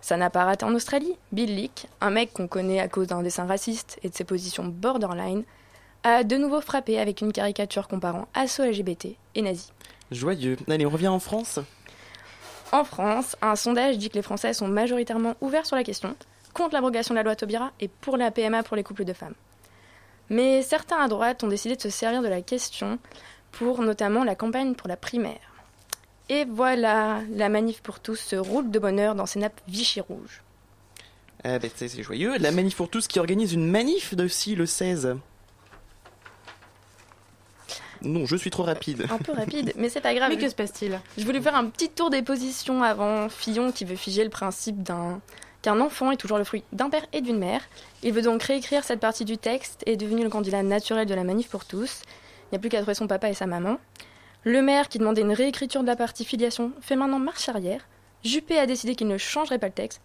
[0.02, 1.16] Ça n'a pas raté en Australie.
[1.30, 4.64] Bill Leak, un mec qu'on connaît à cause d'un dessin raciste et de ses positions
[4.64, 5.44] borderline,
[6.02, 9.72] a de nouveau frappé avec une caricature comparant assaut LGBT et nazi.
[10.10, 10.56] Joyeux.
[10.68, 11.60] Allez, on revient en France.
[12.72, 16.16] En France, un sondage dit que les Français sont majoritairement ouverts sur la question,
[16.52, 19.34] contre l'abrogation de la loi Taubira et pour la PMA pour les couples de femmes.
[20.30, 22.98] Mais certains à droite ont décidé de se servir de la question
[23.52, 25.51] pour notamment la campagne pour la primaire.
[26.32, 30.40] Et voilà, la manif pour tous se roule de bonheur dans ses nappes Vichy rouges.
[31.44, 32.38] Ah ben, c'est c'est joyeux.
[32.38, 35.16] La manif pour tous qui organise une manif aussi le 16.
[38.00, 39.06] Non, je suis trop rapide.
[39.10, 40.30] Un peu rapide, mais c'est pas grave.
[40.30, 40.98] Mais que se passe-t-il?
[41.18, 44.82] Je voulais faire un petit tour des positions avant Fillon qui veut figer le principe
[44.82, 45.20] d'un
[45.60, 47.60] qu'un enfant est toujours le fruit d'un père et d'une mère.
[48.02, 51.14] Il veut donc réécrire cette partie du texte et est devenu le candidat naturel de
[51.14, 52.00] la manif pour tous.
[52.44, 53.76] Il n'y a plus qu'à trouver son papa et sa maman.
[54.44, 57.86] Le maire qui demandait une réécriture de la partie filiation fait maintenant marche arrière.
[58.24, 60.00] Juppé a décidé qu'il ne changerait pas le texte.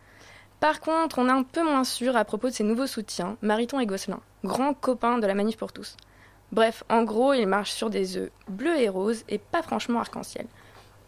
[0.59, 3.79] Par contre, on est un peu moins sûr à propos de ses nouveaux soutiens, Mariton
[3.79, 5.97] et Gosselin, grands copains de la manif pour tous.
[6.51, 10.45] Bref, en gros, ils marchent sur des œufs bleus et roses et pas franchement arc-en-ciel.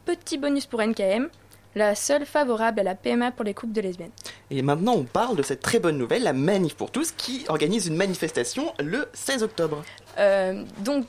[0.06, 1.30] Petit bonus pour NKM,
[1.76, 4.12] la seule favorable à la PMA pour les couples de lesbiennes.
[4.50, 7.88] Et maintenant, on parle de cette très bonne nouvelle, la Manif pour tous, qui organise
[7.88, 9.84] une manifestation le 16 octobre.
[10.18, 11.06] Euh, donc,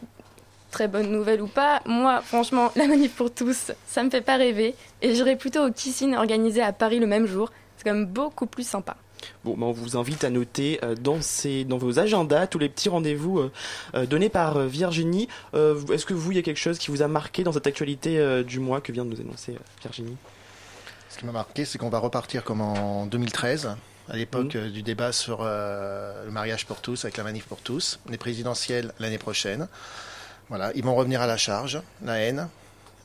[0.71, 4.37] très bonne nouvelle ou pas, moi, franchement, la manif pour tous, ça me fait pas
[4.37, 4.75] rêver.
[5.03, 7.51] Et j'irai plutôt au Kissing organisé à Paris le même jour.
[7.77, 8.97] C'est quand même beaucoup plus sympa.
[9.45, 12.69] Bon, ben, on vous invite à noter euh, dans, ces, dans vos agendas tous les
[12.69, 13.53] petits rendez-vous euh,
[13.95, 15.29] euh, donnés par euh, Virginie.
[15.55, 17.67] Euh, Est-ce que vous, il y a quelque chose qui vous a marqué dans cette
[17.67, 20.17] actualité euh, du mois que vient de nous annoncer euh, Virginie?
[21.11, 23.77] Ce qui m'a marqué, c'est qu'on va repartir comme en 2013,
[24.09, 27.59] à l'époque euh, du débat sur euh, le mariage pour tous, avec la manif pour
[27.59, 29.69] tous, les présidentielles l'année prochaine.
[30.51, 32.49] Voilà, ils vont revenir à la charge, la haine.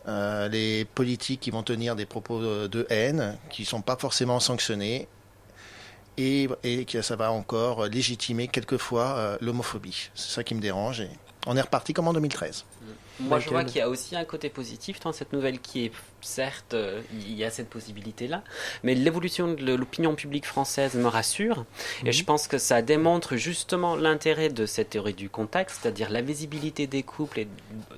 [0.08, 4.40] Euh, les politiques qui vont tenir des propos de haine, qui ne sont pas forcément
[4.40, 5.08] sanctionnés.
[6.18, 10.10] et, et que ça va encore légitimer quelquefois euh, l'homophobie.
[10.16, 11.10] C'est ça qui me dérange et
[11.48, 12.66] on est reparti comme en 2013.
[13.20, 15.92] Moi, je vois qu'il y a aussi un côté positif dans cette nouvelle qui est,
[16.26, 18.44] certes, euh, il y a cette possibilité-là,
[18.84, 21.66] mais l'évolution de l'opinion publique française me rassure,
[22.06, 26.22] et je pense que ça démontre justement l'intérêt de cette théorie du contexte, c'est-à-dire la
[26.22, 27.48] visibilité des couples et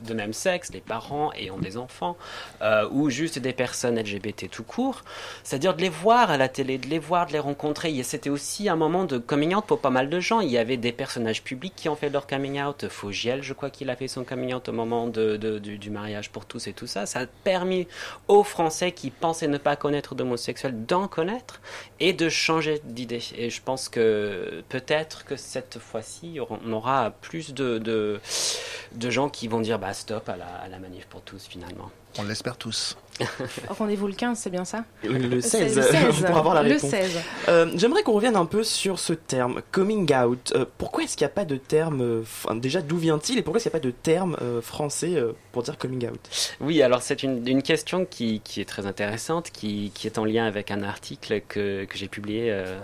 [0.01, 2.17] de même sexe, les parents ayant des enfants,
[2.61, 5.03] euh, ou juste des personnes LGBT tout court,
[5.43, 7.95] c'est-à-dire de les voir à la télé, de les voir, de les rencontrer.
[7.95, 10.39] Et C'était aussi un moment de coming out pour pas mal de gens.
[10.41, 12.87] Il y avait des personnages publics qui ont fait leur coming out.
[12.89, 15.89] Fogiel, je crois qu'il a fait son coming out au moment de, de- du, du
[15.89, 17.05] mariage pour tous et tout ça.
[17.05, 17.87] Ça a permis
[18.27, 21.61] aux Français qui pensaient ne pas connaître d'homosexuels d'en connaître
[21.99, 23.23] et de changer d'idée.
[23.35, 29.47] Et je pense que peut-être que cette fois-ci, on aura plus de, de, gens qui
[29.47, 31.91] vont dire bah, stop à la, à la manif pour tous finalement.
[32.19, 32.97] On l'espère tous.
[33.69, 34.83] Rendez-vous le 15, c'est bien ça?
[35.03, 36.89] Le, le 16, Le 16, pour avoir la le réponse.
[36.89, 37.19] 16.
[37.49, 40.53] Euh, J'aimerais qu'on revienne un peu sur ce terme, coming out.
[40.55, 43.41] Euh, pourquoi est-ce qu'il n'y a pas de terme, euh, enfin, déjà d'où vient-il et
[43.41, 46.19] pourquoi est-ce qu'il n'y a pas de terme euh, français euh, pour dire coming out?
[46.59, 50.25] Oui, alors c'est une, une question qui, qui est très intéressante, qui, qui est en
[50.25, 52.79] lien avec un article que, que j'ai publié euh,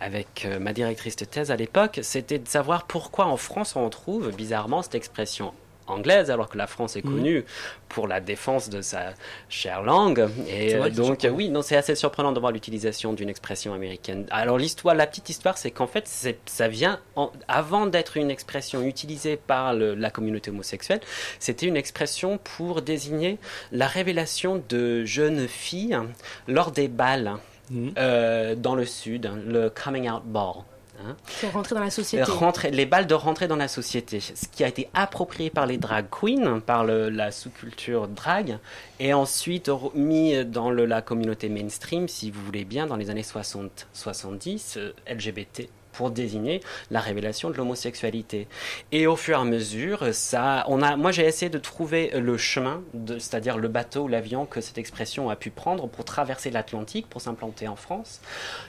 [0.00, 2.00] avec euh, ma directrice de thèse à l'époque.
[2.02, 5.52] C'était de savoir pourquoi en France on trouve bizarrement cette expression
[5.86, 7.12] anglaise alors que la France est Mhm.
[7.14, 7.44] connue
[7.88, 9.14] pour la défense de sa
[9.48, 14.26] chère langue et donc oui non c'est assez surprenant de voir l'utilisation d'une expression américaine
[14.30, 16.08] alors l'histoire la petite histoire c'est qu'en fait
[16.46, 21.00] ça vient en- avant d'être une expression utilisée par le- la communauté homosexuelle
[21.38, 23.38] c'était une expression pour désigner
[23.72, 25.98] la révélation de jeunes filles
[26.48, 27.34] lors des balles
[27.70, 27.92] Mhm.
[27.98, 30.62] euh, dans le sud le coming out ball
[31.04, 31.16] hein.
[31.40, 32.22] Pour rentrer dans la société.
[32.24, 35.78] Rentrer- les balles de rentrer dans la société, ce qui a été approprié par les
[35.78, 38.58] drag queens, par le- la sous-culture drag,
[39.00, 43.22] et ensuite mis dans le- la communauté mainstream, si vous voulez bien, dans les années
[43.22, 48.46] 60-70, euh, LGBT pour désigner la révélation de l'homosexualité.
[48.92, 52.36] Et au fur et à mesure, ça, on a, moi j'ai essayé de trouver le
[52.36, 52.82] chemin,
[53.18, 57.20] c'est-à-dire le bateau ou l'avion que cette expression a pu prendre pour traverser l'Atlantique, pour
[57.20, 58.20] s'implanter en France.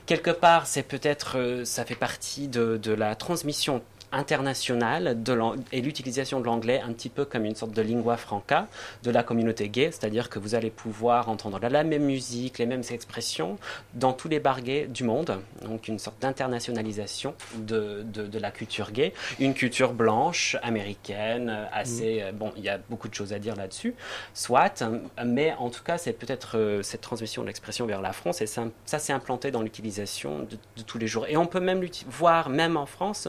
[0.06, 5.38] Quelque part, c'est peut-être, euh, ça fait partie de, de la transmission internationale de
[5.72, 8.68] et l'utilisation de l'anglais un petit peu comme une sorte de lingua franca
[9.04, 12.66] de la communauté gay, c'est-à-dire que vous allez pouvoir entendre la, la même musique, les
[12.66, 13.58] mêmes expressions
[13.94, 18.52] dans tous les bars gays du monde, donc une sorte d'internationalisation de, de, de la
[18.52, 22.22] culture gay, une culture blanche, américaine, assez...
[22.22, 23.96] euh, Bon, il y a beaucoup de choses à dire là-dessus,
[24.34, 24.84] soit,
[25.26, 28.48] mais en tout cas, c'est peut-être euh, cette transmission de l'expression vers la France, et
[28.48, 31.26] ça, ça s'est implanté dans l'utilisation de, de tous les jours.
[31.28, 33.28] Et on peut même voir, même en France,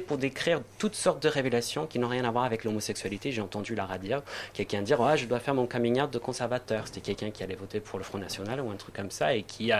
[0.00, 3.32] pour décrire toutes sortes de révélations qui n'ont rien à voir avec l'homosexualité.
[3.32, 6.86] J'ai entendu Lara dire, quelqu'un dire, ah, je dois faire mon coming out de conservateur.
[6.86, 9.42] C'était quelqu'un qui allait voter pour le Front National ou un truc comme ça, et
[9.42, 9.70] qui,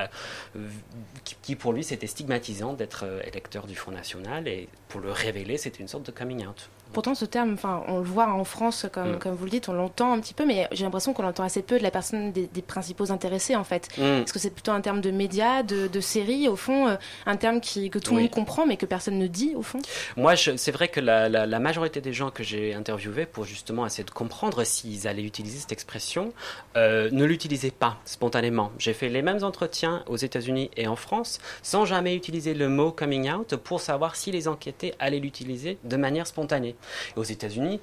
[1.24, 5.10] qui, qui, pour lui, c'était stigmatisant d'être euh, électeur du Front National, et pour le
[5.10, 6.68] révéler, c'était une sorte de coming out.
[6.94, 9.18] Pourtant, ce terme, enfin, on le voit en France, comme, Mm.
[9.18, 11.60] comme vous le dites, on l'entend un petit peu, mais j'ai l'impression qu'on l'entend assez
[11.62, 13.88] peu de la personne des, des principaux intéressés, en fait.
[13.98, 14.02] Mm.
[14.22, 17.36] Est-ce que c'est plutôt un terme de médias, de, de séries, au fond, euh, un
[17.36, 18.22] terme qui, que tout le Oui.
[18.22, 19.80] monde comprend, mais que personne ne dit, au fond
[20.16, 23.84] Moi, c'est vrai que la, la- la majorité des gens que j'ai interviewés pour justement
[23.84, 26.32] essayer de comprendre s'ils allaient utiliser cette expression
[26.76, 28.70] euh, ne l'utilisaient pas spontanément.
[28.78, 32.92] J'ai fait les mêmes entretiens aux États-Unis et en France sans jamais utiliser le mot
[32.92, 36.76] coming out pour savoir si les enquêtés allaient l'utiliser de manière spontanée.
[37.16, 37.80] Et aux États-Unis,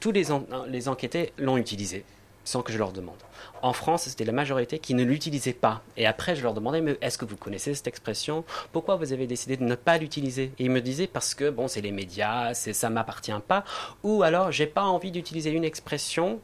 [0.00, 0.44] tous les, en-
[0.86, 2.04] enquêtés l'ont utilisé
[2.44, 3.18] sans que je leur demande.
[3.60, 5.82] En France, c'était la majorité qui ne l'utilisait pas.
[5.98, 8.42] Et après, je leur demandais, mais est-ce que vous connaissez cette expression?
[8.72, 10.52] Pourquoi vous avez décidé de ne pas l'utiliser?
[10.58, 13.64] Et ils me disaient, parce que, bon, c'est les médias, c'est, ça m'appartient pas.
[14.02, 16.40] Ou alors, j'ai pas envie d'utiliser une expression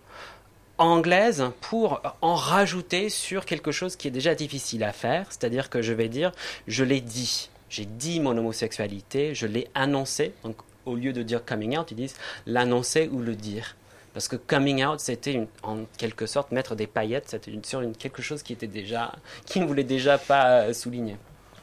[0.76, 5.26] anglaise pour en rajouter sur quelque chose qui est déjà difficile à faire.
[5.30, 6.32] C'est-à-dire que je vais dire,
[6.66, 7.48] je l'ai dit.
[7.70, 10.34] J'ai dit mon homosexualité, je l'ai annoncé.
[10.42, 12.16] Donc, au lieu de dire coming out, ils disent
[12.46, 13.76] l'annoncer ou le dire.
[14.12, 17.96] Parce que coming out, c'était en quelque sorte mettre des paillettes c'était une- sur une,
[17.96, 19.12] quelque chose qui était déjà,
[19.44, 21.16] qui ne voulait déjà pas euh, souligner.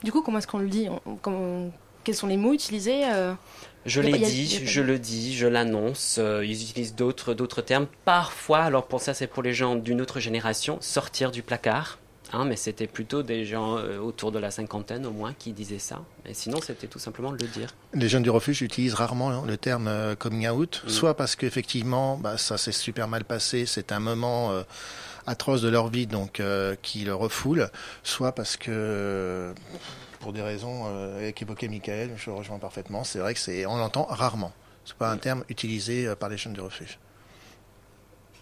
[0.04, 0.88] Du coup, comment est-ce qu'on le dit?
[1.26, 1.72] On-
[2.04, 3.34] Quels sont les mots utilisés euh?
[3.86, 6.18] Je l'ai dit, a je le dis, je l'annonce.
[6.20, 7.88] euh, ils utilisent d'autres, d'autres termes.
[8.06, 12.00] Parfois, alors pour ça, c'est pour les gens d'une autre génération, sortir du placard.
[12.34, 15.80] Hein, mais c'était plutôt des gens euh, autour de la cinquantaine au moins qui disaient
[15.80, 16.02] ça.
[16.26, 17.74] Et sinon, c'était tout simplement de le dire.
[17.94, 20.90] Les jeunes du refuge utilisent rarement hein, le terme euh, coming out, Mm.
[20.90, 24.64] soit parce qu'effectivement, bah, ça s'est super mal passé, c'est un moment euh,
[25.28, 27.70] atroce de leur vie, donc euh, qui le refoule,
[28.04, 29.54] soit parce que
[30.22, 33.04] pour des raisons euh, qu'évoquait Michael, je le rejoins parfaitement.
[33.04, 34.54] C'est vrai que c'est, on l'entend rarement.
[34.86, 36.98] C'est pas un terme utilisé euh, par les jeunes du refuge.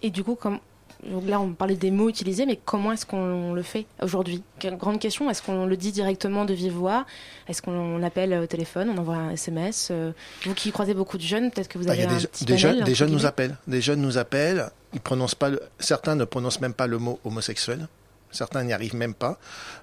[0.02, 0.60] Et du coup, comme-
[1.08, 4.98] donc là, on parlait des mots utilisés, mais comment est-ce qu'on le fait aujourd'hui Grande
[4.98, 5.30] question.
[5.30, 7.06] Est-ce qu'on le dit directement de vive voix
[7.48, 10.12] Est-ce qu'on appelle au téléphone On envoie un SMS euh,
[10.44, 12.52] Vous qui croisez beaucoup de jeunes, peut-être que vous Ah, avez un des, petit des
[12.54, 13.56] panel, jeunes, entre des jeunes nous appellent.
[13.66, 14.70] Des jeunes nous appellent.
[14.92, 15.48] Ils prononcent pas.
[15.50, 17.88] le- certains ne prononcent même pas le mot homosexuel.
[18.32, 19.38] Certains n'y arrivent même pas.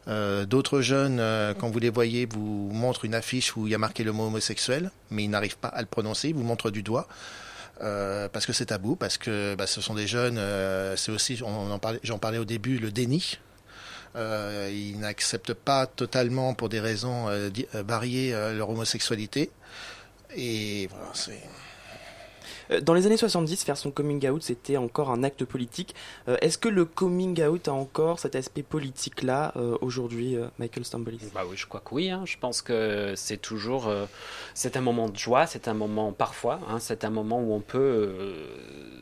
[0.07, 3.75] Euh, D'autres jeunes, euh, quand vous les voyez, vous montrent une affiche où il y
[3.75, 6.29] a marqué le mot homosexuel, mais ils n'arrivent pas à le prononcer.
[6.29, 7.07] Ils vous montrent du doigt.
[7.81, 11.39] Euh, parce que c'est tabou, parce que bah, ce sont des jeunes, euh, c'est aussi,
[11.43, 13.37] on en parlait, j'en parlais au début, le déni.
[14.15, 19.51] Euh, ils n'acceptent pas totalement, pour des raisons euh, euh, variées, leur homosexualité.
[20.35, 21.39] Et voilà, c'est.
[22.71, 25.95] Euh, Dans les années 70, faire son coming out, c'était encore un acte politique.
[26.27, 31.19] Euh, Est-ce que le coming out a encore cet aspect politique-là euh, aujourd'hui, Michael Stambolis?
[31.33, 32.09] Bah oui, je crois que oui.
[32.09, 32.23] hein.
[32.25, 33.91] Je pense que c'est toujours,
[34.53, 37.61] c'est un moment de joie, c'est un moment parfois, hein, c'est un moment où on
[37.61, 38.13] peut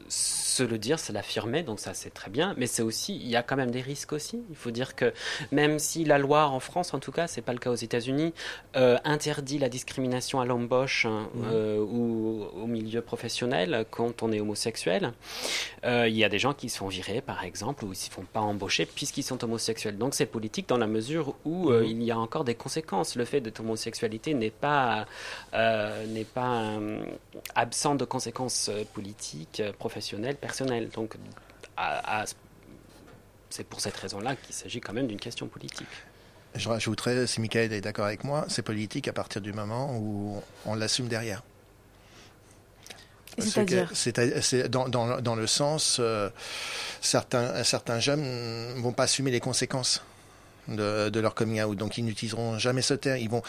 [0.07, 1.63] se le dire, se l'affirmer.
[1.63, 2.53] Donc ça, c'est très bien.
[2.57, 4.41] Mais c'est aussi, il y a quand même des risques aussi.
[4.49, 5.13] Il faut dire que
[5.51, 8.33] même si la loi en France, en tout cas, c'est pas le cas aux États-Unis,
[8.75, 13.54] euh, interdit la discrimination à l'embauche hein, euh, ou au milieu professionnel
[13.89, 15.13] quand on est homosexuel,
[15.85, 17.95] euh, il y a des gens qui se font virer, par exemple, ou ils ne
[17.95, 19.97] se font pas embaucher puisqu'ils sont homosexuels.
[19.97, 21.87] Donc c'est politique dans la mesure où euh, Mhm.
[21.87, 23.15] il y a encore des conséquences.
[23.15, 25.05] Le fait d'être homosexualité n'est pas,
[25.53, 27.03] euh, n'est pas euh,
[27.55, 30.89] absent de conséquences politiques, professionnelles, personnelles.
[30.89, 31.15] Donc
[31.77, 32.25] à- à-
[33.49, 35.87] c'est pour cette raison-là qu'il s'agit quand même d'une question politique.
[36.55, 40.41] Je rajouterais, si Michael est d'accord avec moi, c'est politique à partir du moment où
[40.65, 41.43] on l'assume derrière.
[43.43, 46.29] C'est-à-dire c'est- c'est dans, dans, dans le sens, euh,
[47.01, 48.21] certains, certains jeunes
[48.75, 50.01] ne vont pas assumer les conséquences
[50.67, 53.19] de, de leur coming out, donc ils n'utiliseront jamais ce terme.
[53.19, 53.43] Ils vont,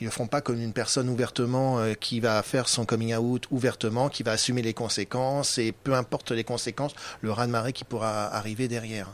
[0.00, 3.46] ils ne feront pas comme une personne ouvertement euh, qui va faire son coming out
[3.50, 8.26] ouvertement, qui va assumer les conséquences, et peu importe les conséquences, le raz-de-marée qui pourra
[8.34, 9.08] arriver derrière.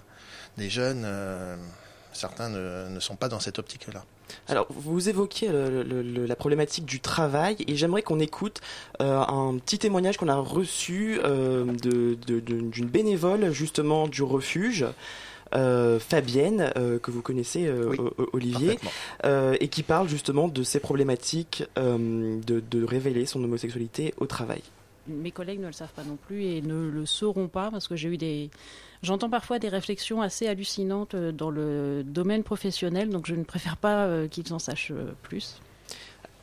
[0.57, 1.57] Des jeunes, euh,
[2.13, 4.05] certains ne, ne sont pas dans cette optique-là.
[4.49, 8.61] Alors, vous évoquiez le- le- le- la problématique du travail et j'aimerais qu'on écoute
[9.01, 14.23] euh, un petit témoignage qu'on a reçu euh, de- de- de- d'une bénévole justement du
[14.23, 14.87] refuge.
[15.55, 17.99] euh, Fabienne, euh, que vous connaissez, euh, Oui,
[18.33, 18.77] Olivier,
[19.25, 24.27] euh, et qui parle justement de ces problématiques euh, de, de révéler son homosexualité au
[24.27, 24.63] travail.
[25.07, 27.95] Mes collègues ne le savent pas non plus et ne le sauront pas parce que
[27.95, 28.51] j'ai eu des.
[29.05, 33.77] J'entends parfois des réflexions assez hallucinantes euh, dans le domaine professionnel, donc je ne préfère
[33.77, 35.61] pas euh, qu'ils en sachent euh, plus.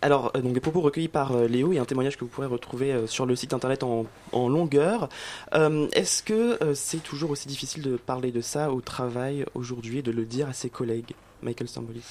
[0.04, 3.28] Alors, donc des propos recueillis par Léo et un témoignage que vous pourrez retrouver sur
[3.28, 5.10] le site internet en, longueur.
[5.54, 10.10] Est-ce que c'est toujours aussi difficile de parler de ça au travail aujourd'hui et de
[10.10, 11.14] le dire à ses collègues?
[11.42, 12.04] Michael Stambolis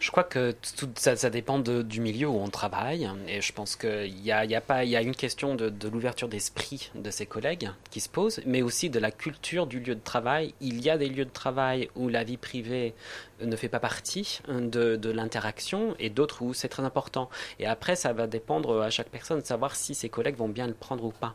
[0.00, 3.08] Je crois que tout ça, dépend du milieu où on travaille.
[3.26, 6.90] Et je pense qu'il y a, y a, y a une question de, l'ouverture d'esprit
[6.94, 10.54] de ses collègues qui se pose, mais aussi de la culture du lieu de travail.
[10.60, 12.94] Il y a des lieux de travail où la vie privée
[13.40, 17.28] ne fait pas partie de, de l'interaction et d'autres où c'est très important.
[17.58, 20.66] Et après, ça va dépendre à chaque personne de savoir si ses collègues vont bien
[20.66, 21.34] le prendre ou pas.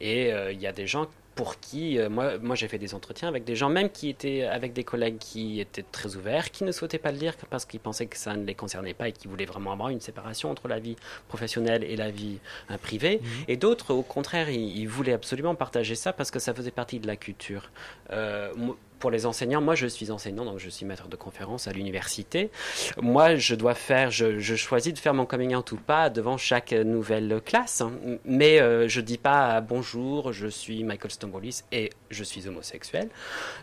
[0.00, 1.06] Et euh, il y a des gens
[1.40, 4.42] pour qui, euh, moi, moi j'ai fait des entretiens avec des gens même qui étaient
[4.42, 7.80] avec des collègues qui étaient très ouverts, qui ne souhaitaient pas le dire parce qu'ils
[7.80, 10.68] pensaient que ça ne les concernait pas et qui voulaient vraiment avoir une séparation entre
[10.68, 10.96] la vie
[11.28, 13.22] professionnelle et la vie euh, privée.
[13.48, 17.00] Et d'autres, au contraire, ils, ils voulaient absolument partager ça parce que ça faisait partie
[17.00, 17.70] de la culture.
[18.10, 18.52] Euh,
[19.00, 22.50] pour les enseignants, moi je suis enseignant, donc je suis maître de conférence à l'université.
[23.00, 26.72] Moi, je dois faire, je, choisis de faire mon coming out ou pas devant chaque
[26.72, 27.82] nouvelle classe,
[28.24, 33.08] mais euh, je dis pas ah, bonjour, je suis Michael Stambolis et je suis homosexuel.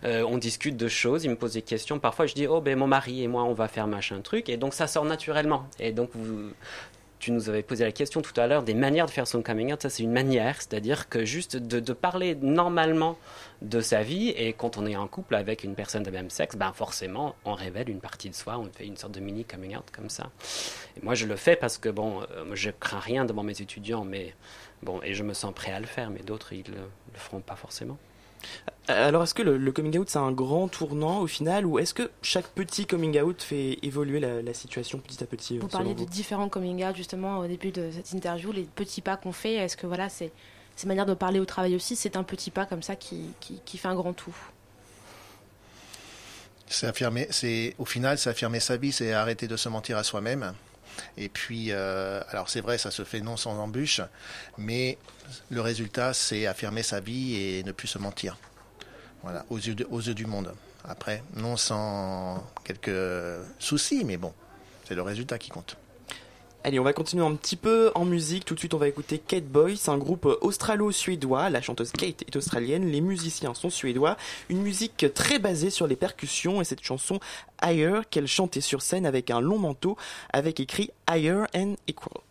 [0.04, 2.00] Euh, on discute de choses, il me pose des questions.
[2.00, 4.58] Parfois, je dis oh ben mon mari et moi on va faire machin truc, et
[4.58, 5.67] donc ça sort naturellement.
[5.80, 6.52] Et donc vous,
[7.19, 9.73] tu nous avais posé la question tout à l'heure des manières de faire son coming
[9.73, 9.82] out.
[9.82, 13.17] Ça, c'est une manière, c'est-à-dire que juste de, parler normalement
[13.62, 16.56] de sa vie et quand on est en couple avec une personne de même sexe,
[16.56, 19.75] ben forcément, on révèle une partie de soi, on fait une sorte de mini coming
[19.75, 20.30] out comme ça.
[20.95, 24.03] Et moi, je le fais parce que bon, euh, je crains rien devant mes étudiants,
[24.03, 24.36] mais
[24.84, 26.77] bon, et je me sens prêt à le faire, mais d'autres, ils le,
[27.13, 27.97] le feront pas forcément.
[28.88, 31.93] Alors, est-ce que le, le coming out c'est un grand tournant au final ou est-ce
[31.93, 35.68] que chaque petit coming out fait évoluer la, la situation petit à petit euh, Vous
[35.68, 39.18] parliez de vous différents coming out justement au début de cette interview, les petits pas
[39.18, 39.55] qu'on fait.
[39.55, 40.32] Est-ce que voilà, c'est
[40.78, 43.59] ces manières de parler au travail aussi, c'est un petit pas comme ça qui, qui,
[43.66, 44.36] qui fait un grand tout?
[46.68, 50.03] C'est affirmer, c'est au final, c'est affirmer sa vie, c'est arrêter de se mentir à
[50.03, 50.53] soi-même.
[51.18, 54.02] Et puis, euh, alors c'est vrai, ça se fait non sans embûche,
[54.58, 54.98] mais
[55.50, 58.38] le résultat, c'est affirmer sa vie et ne plus se mentir.
[59.24, 60.54] Voilà, aux yeux, de- aux yeux du monde.
[60.88, 64.34] Après, non sans quelques soucis, mais bon,
[64.88, 65.76] c'est le résultat qui compte.
[66.64, 68.43] Allez, on va continuer un petit peu en musique.
[68.43, 69.80] Tout de suite, on va écouter Kate Boy.
[69.88, 71.49] Un groupe australo-suédois.
[71.49, 72.86] La chanteuse Kate est australienne.
[72.88, 74.18] Les musiciens sont suédois.
[74.49, 77.20] Une musique très basée sur les percussions et cette chanson
[77.64, 79.95] Higher qu'elle chantait sur scène avec un long manteau
[80.34, 82.22] avec écrit Higher and Equal.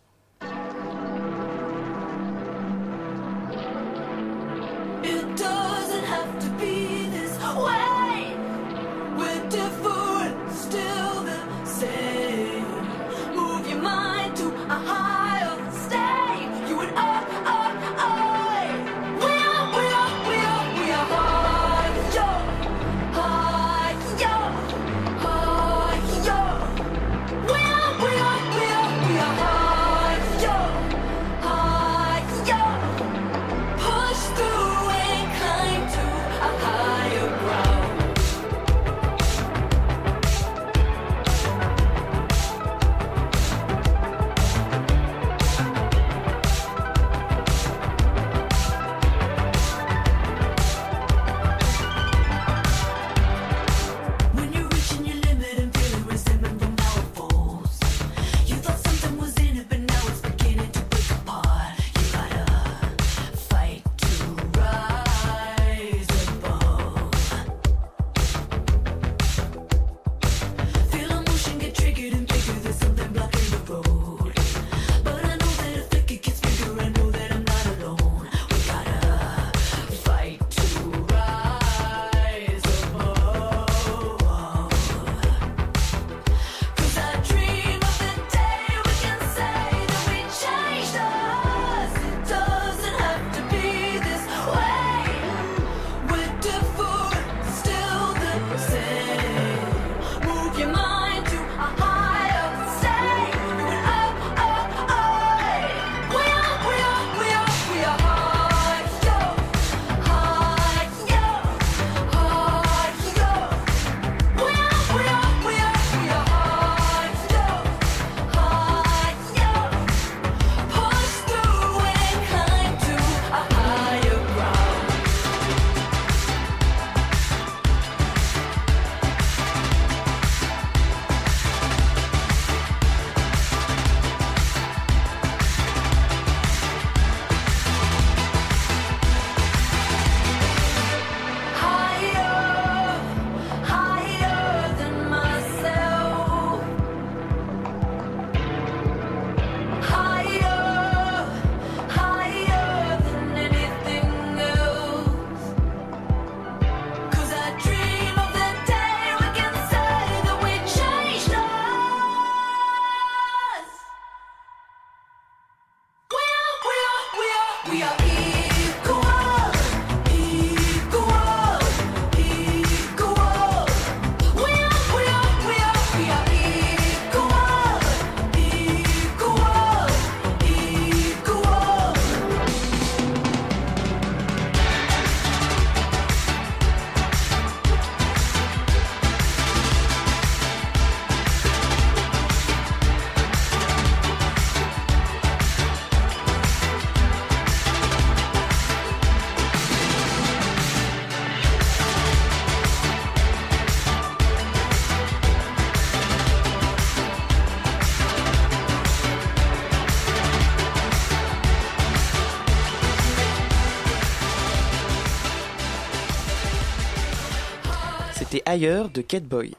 [218.45, 219.53] Ailleurs de Kate Boy.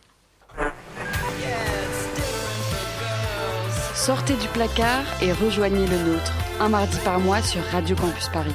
[3.95, 8.55] Sortez du placard et rejoignez le nôtre, un mardi par mois sur Radio Campus Paris.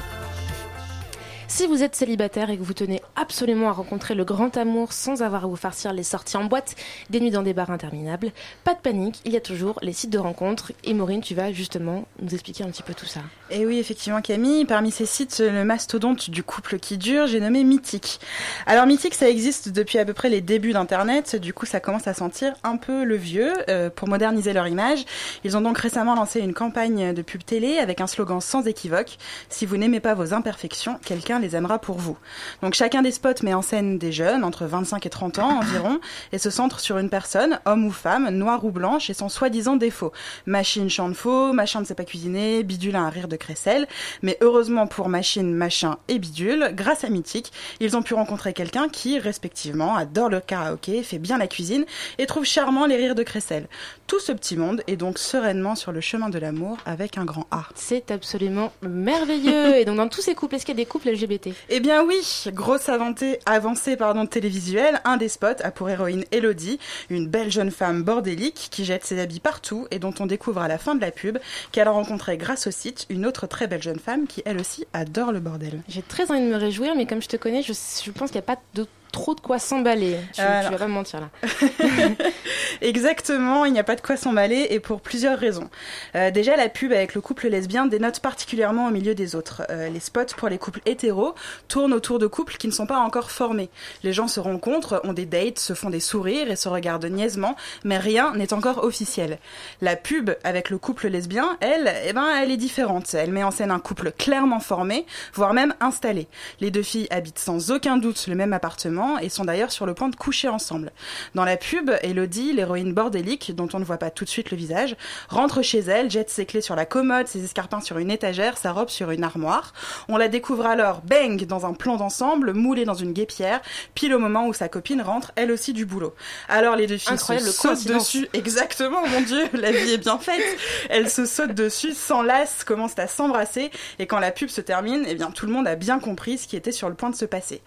[1.56, 5.22] Si vous êtes célibataire et que vous tenez absolument à rencontrer le grand amour sans
[5.22, 6.74] avoir à vous farcir les sorties en boîte,
[7.10, 8.32] des nuits dans des bars interminables,
[8.64, 10.72] pas de panique, il y a toujours les sites de rencontres.
[10.82, 13.20] Et Maureen, tu vas justement nous expliquer un petit peu tout ça.
[13.50, 17.62] Et oui, effectivement, Camille, parmi ces sites, le mastodonte du couple qui dure, j'ai nommé
[17.62, 18.18] Mythique.
[18.66, 22.08] Alors Mythique, ça existe depuis à peu près les débuts d'Internet, du coup ça commence
[22.08, 23.52] à sentir un peu le vieux.
[23.68, 25.04] Euh, pour moderniser leur image,
[25.44, 29.18] ils ont donc récemment lancé une campagne de pub télé avec un slogan sans équivoque,
[29.50, 32.16] si vous n'aimez pas vos imperfections, quelqu'un les aimera pour vous.
[32.62, 36.00] Donc chacun des spots met en scène des jeunes, entre 25 et 30 ans environ,
[36.32, 39.76] et se centre sur une personne, homme ou femme, noire ou blanche, et son soi-disant
[39.76, 40.12] défaut.
[40.46, 43.86] Machine chante faux, machin ne sait pas cuisiner, bidule a un rire de crécelle.
[44.22, 48.88] Mais heureusement pour Machine, Machin et Bidule, grâce à Mythique, ils ont pu rencontrer quelqu'un
[48.88, 51.84] qui, respectivement, adore le karaoké, fait bien la cuisine
[52.18, 53.68] et trouve charmant les rires de crécelle.
[54.06, 57.46] Tout ce petit monde est donc sereinement sur le chemin de l'amour avec un grand
[57.50, 57.64] A.
[57.74, 59.76] C'est absolument merveilleux.
[59.76, 61.33] Et donc dans tous ces couples, est-ce qu'il y a des couples LGBT
[61.68, 66.78] Eh bien oui, grosse avancée, avancée pardon, télévisuelle, un des spots a pour héroïne Elodie,
[67.10, 70.68] une belle jeune femme bordélique qui jette ses habits partout et dont on découvre à
[70.68, 71.38] la fin de la pub
[71.72, 74.86] qu'elle a rencontré grâce au site une autre très belle jeune femme qui elle aussi
[74.92, 75.82] adore le bordel.
[75.88, 78.40] J'ai très envie de me réjouir, mais comme je te connais, je, je pense qu'il
[78.40, 80.16] n'y a pas de trop de quoi s'emballer.
[80.32, 80.64] Tu, Alors.
[80.64, 81.28] tu vas pas me mentir là.
[82.80, 85.70] Exactement, il n'y a pas de quoi s'emballer et pour plusieurs raisons.
[86.16, 89.62] Euh, déjà, la pub avec le couple lesbien dénote particulièrement au milieu des autres.
[89.70, 91.36] Euh, les spots pour les couples hétéros
[91.68, 93.70] tournent autour de couples qui ne sont pas encore formés.
[94.02, 97.54] Les gens se rencontrent, ont des dates, se font des sourires et se regardent niaisement,
[97.84, 99.38] mais rien n'est encore officiel.
[99.80, 103.14] La pub avec le couple lesbien, elle, eh ben, elle est différente.
[103.14, 106.26] Elle met en scène un couple clairement formé, voire même installé.
[106.60, 109.94] Les deux filles habitent sans aucun doute le même appartement et sont d'ailleurs sur le
[109.94, 110.92] point de coucher ensemble.
[111.34, 114.56] Dans la pub, Elodie, l'héroïne bordélique, dont on ne voit pas tout de suite le
[114.56, 114.96] visage,
[115.28, 118.72] rentre chez elle, jette ses clés sur la commode, ses escarpins sur une étagère, sa
[118.72, 119.72] robe sur une armoire.
[120.08, 123.60] On la découvre alors, bang, dans un plan d'ensemble, moulée dans une guépière,
[123.94, 126.14] pile au moment où sa copine rentre, elle aussi du boulot.
[126.48, 130.18] Alors les deux filles Incroyable se sautent dessus, exactement, mon dieu, la vie est bien
[130.18, 130.42] faite.
[130.90, 135.14] Elles se sautent dessus, s'enlacent, commencent à s'embrasser, et quand la pub se termine, eh
[135.14, 137.24] bien tout le monde a bien compris ce qui était sur le point de se
[137.24, 137.62] passer.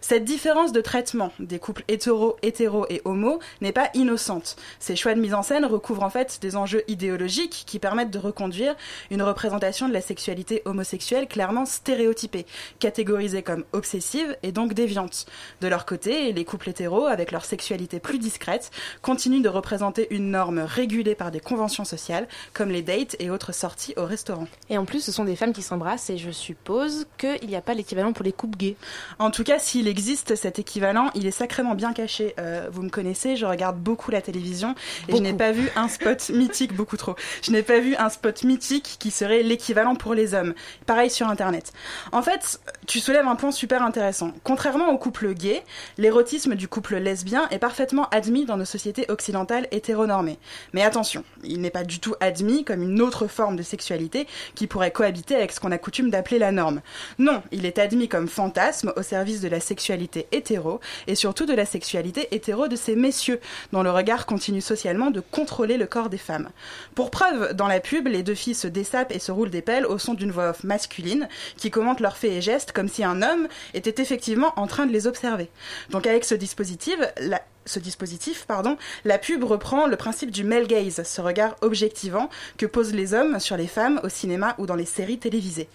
[0.00, 4.56] Cette différence de traitement des couples hétéro, hétéro et homo n'est pas innocente.
[4.78, 8.18] Ces choix de mise en scène recouvrent en fait des enjeux idéologiques qui permettent de
[8.18, 8.74] reconduire
[9.10, 12.46] une représentation de la sexualité homosexuelle clairement stéréotypée,
[12.78, 15.26] catégorisée comme obsessive et donc déviante.
[15.60, 18.70] De leur côté, les couples hétéros, avec leur sexualité plus discrète,
[19.02, 23.52] continuent de représenter une norme régulée par des conventions sociales, comme les dates et autres
[23.52, 24.46] sorties au restaurant.
[24.68, 27.60] Et en plus, ce sont des femmes qui s'embrassent et je suppose qu'il n'y a
[27.60, 28.76] pas l'équivalent pour les couples gays.
[29.18, 30.69] En tout cas, s'il existe cet équivalent,
[31.14, 32.34] il est sacrément bien caché.
[32.38, 34.74] Euh, vous me connaissez, je regarde beaucoup la télévision
[35.08, 37.16] et je n'ai pas vu un spot mythique, beaucoup trop.
[37.42, 40.54] Je n'ai pas vu un spot mythique qui serait l'équivalent pour les hommes.
[40.86, 41.72] Pareil sur Internet.
[42.12, 44.32] En fait, tu soulèves un point super intéressant.
[44.44, 45.62] Contrairement au couple gay,
[45.98, 50.38] l'érotisme du couple lesbien est parfaitement admis dans nos sociétés occidentales hétéronormées.
[50.72, 54.66] Mais attention, il n'est pas du tout admis comme une autre forme de sexualité qui
[54.66, 56.80] pourrait cohabiter avec ce qu'on a coutume d'appeler la norme.
[57.18, 60.59] Non, il est admis comme fantasme au service de la sexualité hétéro
[61.06, 63.40] et surtout de la sexualité hétéro de ces messieurs
[63.72, 66.50] dont le regard continue socialement de contrôler le corps des femmes.
[66.94, 69.86] Pour preuve, dans la pub, les deux filles se dessapent et se roulent des pelles
[69.86, 73.22] au son d'une voix off masculine qui commente leurs faits et gestes comme si un
[73.22, 75.48] homme était effectivement en train de les observer.
[75.90, 77.40] Donc avec ce dispositif, la,
[77.70, 82.66] ce dispositif, pardon, la pub reprend le principe du male gaze, ce regard objectivant que
[82.66, 85.68] posent les hommes sur les femmes au cinéma ou dans les séries télévisées.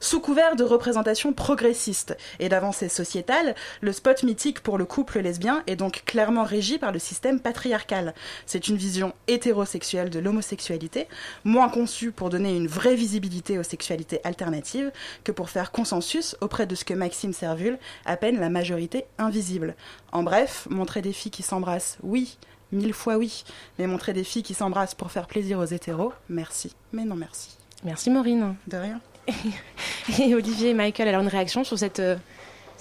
[0.00, 5.64] Sous couvert de représentation progressiste et d'avancée sociétale, le spot mythique pour le couple lesbien
[5.66, 8.14] est donc clairement régi par le système patriarcal.
[8.46, 11.08] C'est une vision hétérosexuelle de l'homosexualité,
[11.42, 14.92] moins conçue pour donner une vraie visibilité aux sexualités alternatives
[15.24, 19.74] que pour faire consensus auprès de ce que Maxime Servule appelle la majorité invisible.
[20.12, 22.38] En bref, montrer des filles qui s'embrassent, oui,
[22.72, 23.44] mille fois oui,
[23.78, 27.56] mais montrer des filles qui s'embrassent pour faire plaisir aux hétéros, merci, mais non merci.
[27.84, 28.56] Merci Maureen.
[28.66, 29.00] De rien.
[30.18, 32.16] Et Olivier et Michael, alors une réaction sur cette, euh,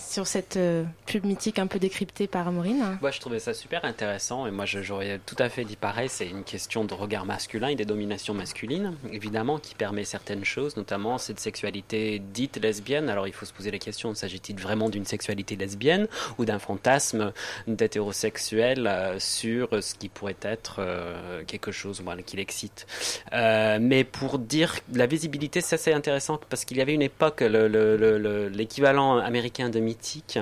[0.07, 3.83] sur cette euh, pub mythique un peu décryptée par Maureen Moi, je trouvais ça super
[3.85, 6.09] intéressant et moi, j'aurais tout à fait dit pareil.
[6.09, 10.77] C'est une question de regard masculin et des dominations masculines, évidemment, qui permet certaines choses,
[10.77, 13.09] notamment cette sexualité dite lesbienne.
[13.09, 17.31] Alors, il faut se poser la question s'agit-il vraiment d'une sexualité lesbienne ou d'un fantasme
[17.67, 22.87] d'hétérosexuel euh, sur ce qui pourrait être euh, quelque chose qui l'excite
[23.31, 27.67] Mais pour dire la visibilité, ça c'est intéressant parce qu'il y avait une époque, le-
[27.67, 30.37] le- le- le- l'équivalent américain de Mythique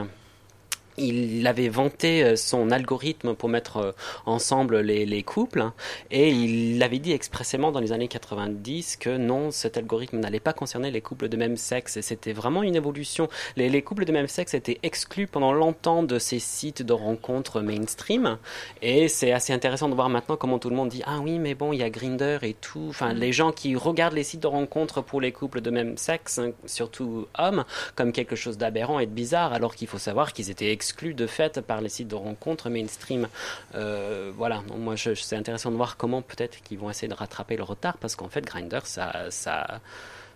[0.97, 3.91] il avait vanté euh, son algorithme pour mettre euh,
[4.25, 5.73] ensemble les, les couples hein,
[6.11, 10.53] et il avait dit expressément dans les années 90 que non, cet algorithme n'allait pas
[10.53, 13.27] concerner les couples de même sexe et c'était vraiment une évolution.
[13.55, 17.61] Les, les couples de même sexe étaient exclus pendant longtemps de ces sites de rencontres
[17.61, 18.37] mainstream
[18.81, 21.55] et c'est assez intéressant de voir maintenant comment tout le monde dit ah oui mais
[21.55, 22.87] bon il y a Grinder et tout.
[22.89, 26.39] Enfin les gens qui regardent les sites de rencontres pour les couples de même sexe,
[26.39, 27.65] hein, surtout hommes,
[27.95, 31.27] comme quelque chose d'aberrant et de bizarre alors qu'il faut savoir qu'ils étaient exclus de
[31.27, 33.27] fait par les sites de rencontres mainstream.
[33.75, 37.13] Euh, voilà, donc moi je, c'est intéressant de voir comment peut-être qu'ils vont essayer de
[37.13, 39.81] rattraper le retard parce qu'en fait Grindr ça, ça,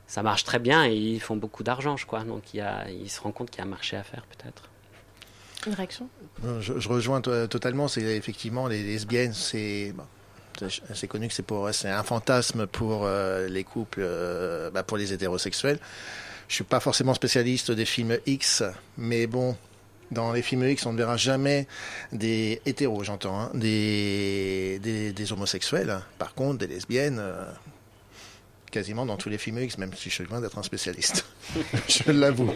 [0.08, 2.24] ça marche très bien et ils font beaucoup d'argent, je crois.
[2.24, 4.24] Donc il y a, ils se rendent compte qu'il y a un marché à faire
[4.26, 4.64] peut-être.
[5.68, 6.08] Une réaction?
[6.62, 7.88] Je, je rejoins to- totalement.
[7.88, 10.06] C'est effectivement les lesbiennes, c'est bon,
[10.58, 14.84] c'est- c'est connu que c'est pour c'est un fantasme pour euh, les couples, euh, bah,
[14.84, 15.80] pour les hétérosexuels.
[16.48, 18.64] Je suis pas forcément spécialiste des films X,
[18.98, 19.56] mais bon.
[20.12, 21.68] Dans les films X, on ne verra jamais
[22.12, 24.80] des hétéros, j'entends, hein, des,
[25.32, 26.00] homosexuels.
[26.18, 27.46] Par contre, des lesbiennes, euh,
[28.70, 31.26] quasiment dans tous les films X, même si je suis loin d'être un spécialiste.
[31.88, 32.52] je l'avoue.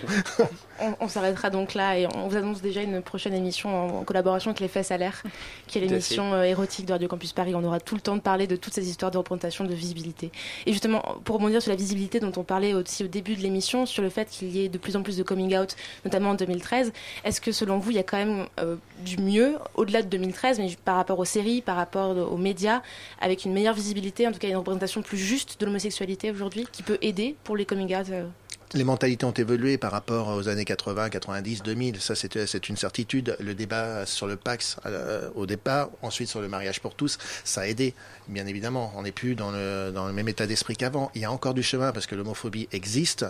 [0.80, 4.04] On, on s'arrêtera donc là et on vous annonce déjà une prochaine émission en, en
[4.04, 5.24] collaboration avec Les Fesses à l'air,
[5.68, 7.56] qui est l'émission euh, érotique de Radio Campus Paris.
[7.56, 10.32] On aura tout le temps de parler de toutes ces histoires de représentation, de visibilité.
[10.66, 13.86] Et justement, pour rebondir sur la visibilité dont on parlait aussi au début de l'émission,
[13.86, 16.36] sur le fait qu'il y ait de plus en plus de coming out, notamment en
[16.36, 16.94] 2013,
[17.24, 20.60] est-ce que selon vous, il y a quand même euh, du mieux, au-delà de 2013,
[20.60, 22.82] mais par rapport aux séries, par rapport aux médias,
[23.20, 26.84] avec une meilleure visibilité, en tout cas une représentation plus juste de l'homosexualité aujourd'hui, qui
[26.84, 28.26] peut aider pour les coming out euh,
[28.74, 32.02] Les mentalités ont évolué par rapport aux années 80, 90, 2000.
[32.02, 33.36] Ça, c'est une certitude.
[33.40, 37.62] Le débat sur le Pax euh, au départ, ensuite sur le mariage pour tous, ça
[37.62, 37.94] a aidé,
[38.28, 38.92] bien évidemment.
[38.96, 41.12] On n'est plus dans le, même état d'esprit qu'avant.
[41.16, 43.26] Il y a encore du chemin parce que l'homophobie existe.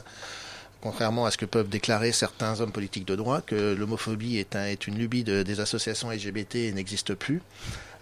[0.82, 4.66] Contrairement à ce que peuvent déclarer certains hommes politiques de droite, que l'homophobie est, un-
[4.66, 7.42] est une lubie de- des associations LGBT et n'existe plus.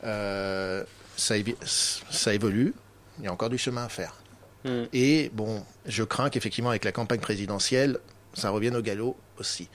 [0.03, 0.83] Euh,
[1.15, 2.73] ça évolue.
[3.19, 4.15] Il y a encore du chemin à faire.
[4.93, 7.97] Et bon, je crains qu'effectivement, avec la campagne présidentielle,
[8.33, 9.69] ça revienne au galop aussi.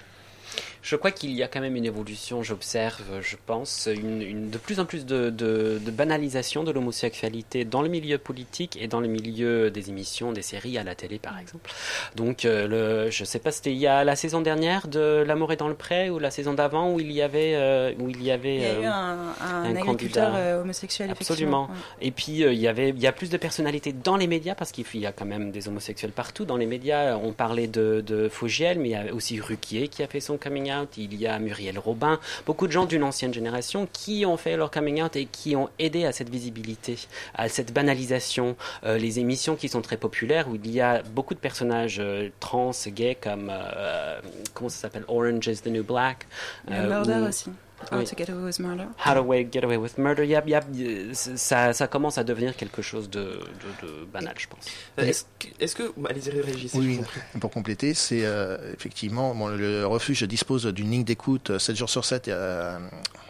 [0.88, 4.56] Je crois qu'il y a quand même une évolution, j'observe, je pense, une, une- de
[4.56, 9.00] plus en plus de, de- de banalisation de l'homosexualité dans le milieu politique et dans
[9.00, 11.72] le milieu des émissions, des séries à la télé par exemple.
[12.14, 15.24] Donc, euh, le, je ne sais pas, c'était il y a la saison dernière de
[15.26, 18.08] L'amour est dans le pré ou la saison d'avant où il y avait, euh, où
[18.08, 20.60] il y avait Il y a eu euh, un, un un agriculteur candidat.
[20.60, 21.68] homosexuel, Absolument.
[22.00, 24.70] Et puis il y avait, il y a plus de personnalités dans les médias parce
[24.70, 26.44] qu'il y a quand même des homosexuels partout.
[26.44, 30.04] Dans les médias, on parlait de, de Fogiel, mais il y a aussi Ruquier qui
[30.04, 30.75] a fait son coming out.
[30.96, 34.70] Il y a Muriel Robin, beaucoup de gens d'une ancienne génération qui ont fait leur
[34.70, 36.98] coming out et qui ont aidé à cette visibilité,
[37.34, 38.56] à cette banalisation.
[38.84, 42.28] Euh, les émissions qui sont très populaires où il y a beaucoup de personnages euh,
[42.40, 44.20] trans, gays comme euh,
[44.54, 46.26] comment ça s'appelle, Orange is the New Black.
[46.68, 47.50] Murder aussi.
[47.92, 48.04] How Oui.
[48.06, 48.86] to get away with murder.
[49.04, 50.64] How to Away- Get Away with Murder, yep, yep,
[51.12, 54.64] ça, ça commence à devenir quelque chose de, de- de banal, je pense.
[54.96, 57.00] Est-ce que, est-ce que bah, allez-y, Régis, Oui,
[57.38, 61.90] pour compléter, c'est euh, effectivement bon, le refuge dispose d'une ligne d'écoute euh, 7 jours
[61.90, 62.78] sur 7 et euh,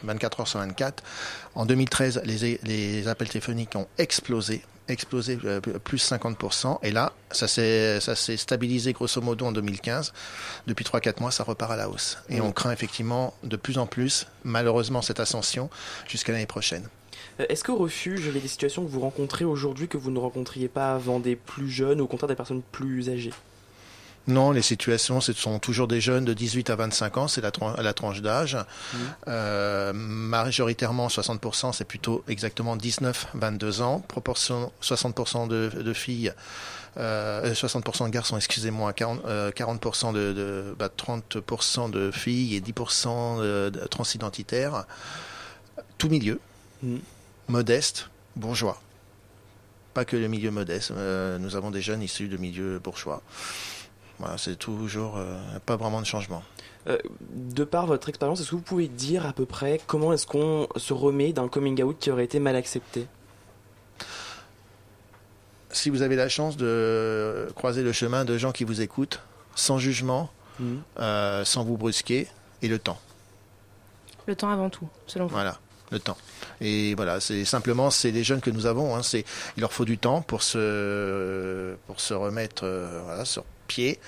[0.05, 1.03] 24 heures sur 24.
[1.57, 6.79] En 2013, les, les appels téléphoniques ont explosé, explosé euh, plus 50%.
[6.83, 10.13] Et là, ça s'est ça s'est stabilisé grosso modo en 2015.
[10.67, 12.19] Depuis 3-4 mois, ça repart à la hausse.
[12.29, 15.71] Et on craint effectivement de plus en plus, malheureusement, cette ascension
[16.09, 16.89] jusqu'à l'année prochaine.
[17.41, 20.11] Euh, Est-ce qu'au refuge, il y a des situations que vous rencontrez aujourd'hui que vous
[20.11, 23.33] ne rencontriez pas avant des plus jeunes ou au contraire des personnes plus âgées?
[24.29, 27.53] Non, les situations, ce sont toujours des jeunes de 18 à 25 ans, c'est la,
[27.53, 28.57] tran- la tranche d'âge.
[29.29, 34.01] Euh, majoritairement, 60%, c'est plutôt exactement 19-22 ans.
[34.01, 36.33] Proportion 60% de, de filles,
[36.97, 42.61] euh, 60% de garçons, excusez-moi, 40%, euh, 40% de, de bah, 30% de filles et
[42.61, 44.85] 10% de, de transidentitaires.
[45.99, 46.41] Tout milieu,
[46.83, 46.97] Mm.
[47.49, 48.83] modeste, bourgeois.
[49.95, 50.91] Pas que le milieu modeste.
[50.91, 53.23] euh, nous avons des jeunes issus de milieux bourgeois.
[54.19, 55.37] Voilà, c'est toujours euh,
[55.67, 56.43] pas vraiment de changement.
[56.89, 56.99] Euh,
[57.35, 60.69] de par votre expérience, est-ce que vous pouvez dire à peu près comment est-ce qu'on
[60.77, 63.07] se remet d'un coming out qui aurait été mal accepté?
[65.71, 69.21] Si vous avez la chance de croiser le chemin de gens qui vous écoutent,
[69.55, 70.83] sans jugement, Mhm.
[71.01, 72.29] euh, sans vous brusquer,
[72.63, 72.99] et le temps.
[74.27, 75.35] Le temps avant tout, selon vous.
[75.35, 75.59] Voilà,
[75.91, 76.17] le temps.
[76.63, 78.97] Et voilà, c'est simplement c'est les jeunes que nous avons.
[78.97, 79.25] Hein, c'est
[79.57, 83.99] il leur faut du temps pour se pour se remettre euh, voilà, sur pied,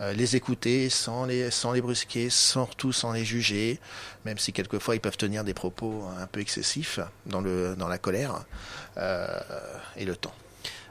[0.00, 3.78] euh, les écouter sans les sans les brusquer, surtout sans les juger,
[4.24, 7.98] même si quelquefois ils peuvent tenir des propos un peu excessifs dans le dans la
[7.98, 8.44] colère
[8.96, 9.26] euh,
[9.96, 10.32] et le temps.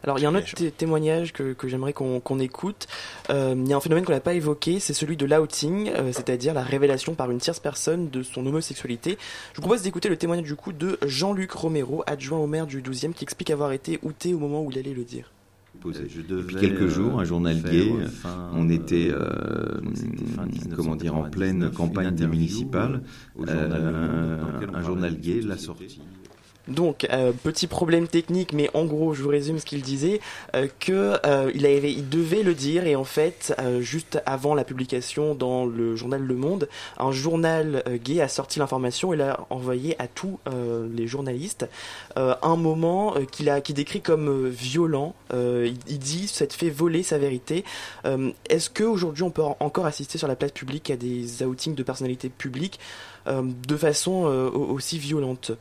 [0.03, 2.87] Alors il y a un autre té- témoignage que, que j'aimerais qu'on écoute.
[3.31, 6.11] Euh, il y a un phénomène qu'on n'a pas évoqué, c'est celui de l'outing, euh,
[6.13, 9.17] c'est-à-dire la révélation par une tierce personne de son homosexualité.
[9.53, 12.81] Je vous propose d'écouter le témoignage du coup de Jean-Luc Romero, adjoint au maire du
[12.83, 15.31] 12e, qui explique avoir été outé au moment où il allait le dire.
[15.85, 17.91] Depuis quelques jours, un journal gay,
[18.53, 19.79] on était, euh,
[20.75, 23.03] comment dire, en pleine campagne des municipales,
[23.47, 24.39] euh,
[24.71, 26.01] un, un journal gay l'a sorti.
[26.67, 30.19] Donc, euh, petit problème technique, mais en gros, je vous résume ce qu'il disait,
[30.55, 35.33] euh, que euh, il, devait le dire, et en fait, euh, juste avant la publication
[35.33, 40.07] dans le journal Le Monde, un journal gay a sorti l'information et l'a envoyé à
[40.07, 40.39] tous
[40.91, 41.67] les journalistes.
[42.15, 45.13] Un moment qu'il a, décrit comme violent.
[45.33, 47.63] Il, dit s'être fait voler sa vérité.
[48.49, 51.75] Est-ce que aujourd'hui on peut en- encore assister sur la place publique à des outings
[51.75, 52.79] de personnalités publiques
[53.27, 55.51] de façon au- aussi violente?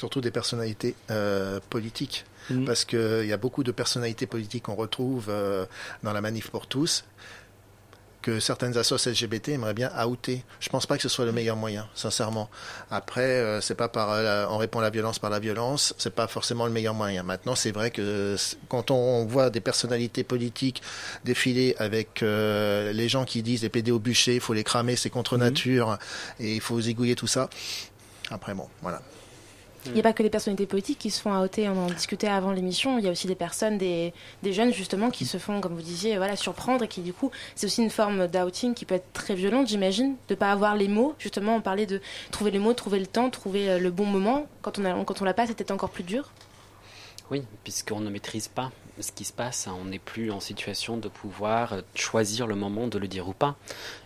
[0.00, 2.24] Surtout des personnalités euh, politiques.
[2.66, 5.66] Parce qu'il y a beaucoup de personnalités politiques qu'on retrouve euh,
[6.02, 7.04] dans la manif pour tous
[8.22, 10.44] que certaines associations LGBT aimeraient bien outer.
[10.60, 12.50] Je pense pas que ce soit le meilleur moyen, sincèrement.
[12.90, 16.14] Après, euh, c'est pas par euh, on répond à la violence par la violence, c'est
[16.14, 17.22] pas forcément le meilleur moyen.
[17.22, 18.36] Maintenant, c'est vrai que
[18.68, 20.82] quand on voit des personnalités politiques
[21.24, 24.96] défiler avec euh, les gens qui disent les PD au bûcher, il faut les cramer,
[24.96, 25.98] c'est contre nature
[26.38, 27.48] et il faut zigouiller tout ça.
[28.30, 29.02] Après, bon, voilà.
[29.86, 32.28] Il n'y a pas que les personnalités politiques qui se font outer, on en discutait
[32.28, 34.12] avant l'émission, il y a aussi des personnes, des,
[34.44, 37.66] jeunes justement qui se font, comme vous disiez, voilà, surprendre et qui du coup, c'est
[37.66, 41.14] aussi une forme d'outing qui peut être très violente, j'imagine, de pas avoir les mots.
[41.18, 42.00] Justement, on parlait de
[42.30, 44.46] trouver les mots, trouver le temps, trouver euh, le bon moment.
[44.62, 46.30] Quand on a, on l'a pas, c'était encore plus dur.
[47.30, 49.76] Oui, puisqu'on ne maîtrise pas ce qui se passe, hein.
[49.80, 53.32] on n'est plus en situation de pouvoir euh, choisir le moment de le dire ou
[53.32, 53.56] pas.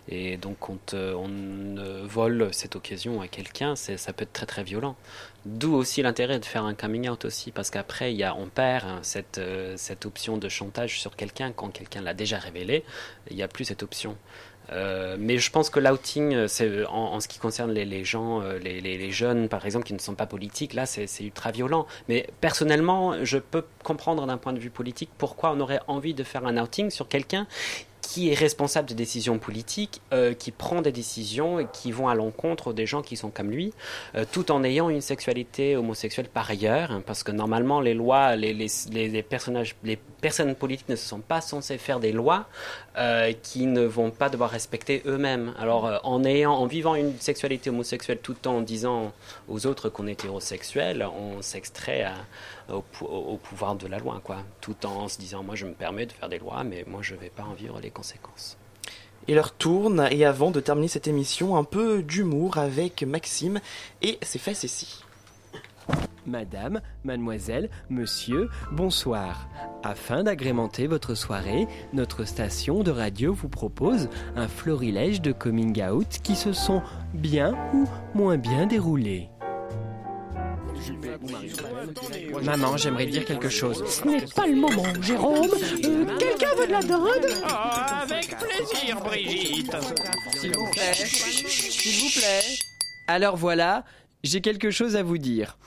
[0.07, 4.63] Et donc quand euh, on vole cette occasion à quelqu'un, ça peut être très très
[4.63, 4.95] violent.
[5.45, 8.85] D'où aussi l'intérêt de faire un coming out aussi, parce qu'après y a, on perd
[8.87, 12.83] hein, cette, euh, cette option de chantage sur quelqu'un quand quelqu'un l'a déjà révélé,
[13.29, 14.17] il n'y a plus cette option.
[14.71, 18.41] Euh, mais je pense que l'outing, euh, c'est en, ce qui concerne les, les gens,
[18.41, 21.85] les, les- les jeunes par exemple qui ne sont pas politiques, là c'est ultra violent.
[22.09, 26.23] Mais personnellement, je peux comprendre d'un point de vue politique pourquoi on aurait envie de
[26.23, 27.45] faire un outing sur quelqu'un
[28.07, 32.71] qui est responsable des décisions politiques, euh, qui prend des décisions qui vont à l'encontre
[32.71, 33.73] des gens qui sont comme lui,
[34.15, 38.35] euh, tout en ayant une sexualité homosexuelle par ailleurs, hein, parce que normalement les lois,
[38.35, 42.45] les personnages, les personnes politiques ne sont pas censées faire des lois
[42.97, 45.53] euh, qui ne vont pas devoir respecter eux-mêmes.
[45.59, 49.11] Alors euh, en ayant, en vivant une sexualité homosexuelle tout en disant
[49.49, 52.13] aux autres qu'on est hétérosexuel, on s'extrait à-
[52.69, 54.37] au, pou- au- au pouvoir de la loi, quoi.
[54.61, 57.15] Tout en se disant, moi je me permets de faire des lois, mais moi je
[57.15, 58.57] vais pas en vivre les conséquences.
[59.27, 63.59] Et leur tourne, et avant de terminer cette émission, un peu d'humour avec Maxime
[64.03, 65.01] et ses facéties.
[66.27, 69.47] Madame, mademoiselle, monsieur, bonsoir.
[69.83, 76.07] Afin d'agrémenter votre soirée, notre station de radio vous propose un florilège de coming out
[76.23, 76.81] qui se sont
[77.13, 79.29] bien ou moins bien déroulés.
[82.43, 83.83] Maman, j'aimerais dire quelque chose.
[83.87, 85.49] Ce n'est pas le moment, Jérôme.
[85.83, 87.27] Euh, Quelqu'un veut de la dinde?
[87.43, 89.75] Ah, avec plaisir, Brigitte.
[90.39, 90.93] S'il vous plaît.
[90.93, 92.41] S'il vous plaît.
[93.07, 93.83] Alors voilà,
[94.23, 95.57] j'ai quelque chose à vous dire.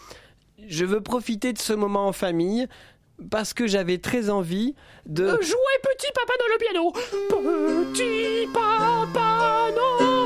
[0.66, 2.66] Je veux profiter de ce moment en famille
[3.30, 4.74] parce que j'avais très envie
[5.06, 5.24] de...
[5.24, 6.92] Euh, Jouez petit papa dans le piano.
[7.92, 10.17] Petit papa Noël.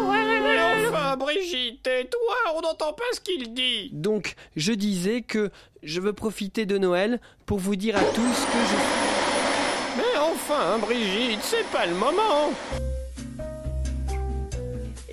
[0.89, 3.91] Enfin, Brigitte, tais-toi, on n'entend pas ce qu'il dit.
[3.93, 5.51] Donc, je disais que
[5.83, 9.99] je veux profiter de Noël pour vous dire à tous que je...
[9.99, 12.53] Mais enfin, Brigitte, c'est pas le moment.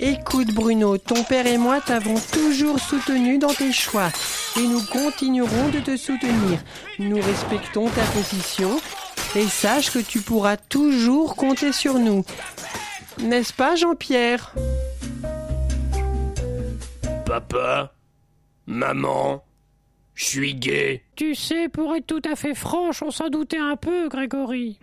[0.02, 4.08] Écoute Bruno, ton père et moi t'avons toujours soutenu dans tes choix
[4.56, 6.60] et nous continuerons de te soutenir.
[7.00, 8.80] Nous respectons ta position
[9.36, 12.24] et sache que tu pourras toujours compter sur nous.
[13.20, 14.54] N'est-ce pas Jean-Pierre?
[17.30, 17.94] Papa
[18.66, 19.44] Maman
[20.16, 21.04] Je suis gay.
[21.16, 24.80] Tu sais, pour être tout à fait franche, on s'en doutait un peu, Grégory.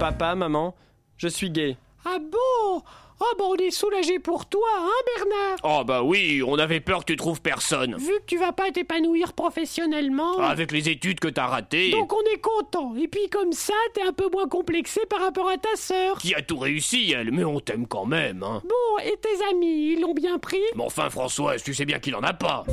[0.00, 0.74] Papa, maman,
[1.18, 1.76] je suis gay.
[2.06, 2.82] Ah bon?
[3.26, 7.00] Ah bon, on est soulagé pour toi, hein, Bernard Oh bah oui, on avait peur
[7.00, 7.96] que tu trouves personne.
[7.96, 10.38] Vu que tu vas pas t'épanouir professionnellement.
[10.40, 11.90] Avec les études que t'as ratées.
[11.90, 12.94] Donc on est content.
[12.96, 16.18] Et puis comme ça, t'es un peu moins complexé par rapport à ta sœur.
[16.18, 18.60] Qui a tout réussi, elle, mais on t'aime quand même, hein.
[18.64, 22.14] Bon, et tes amis, ils l'ont bien pris Mais enfin, Françoise, tu sais bien qu'il
[22.16, 22.64] en a pas.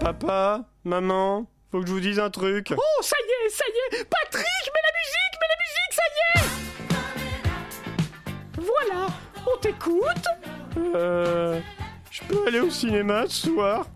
[0.00, 2.72] Papa, maman, faut que je vous dise un truc.
[2.76, 4.46] Oh, ça y est, ça y est Patrick,
[9.60, 10.24] t'écoute
[10.76, 11.60] Euh...
[12.10, 13.86] Je peux aller au cinéma ce soir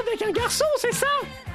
[0.00, 1.06] Avec un garçon, c'est ça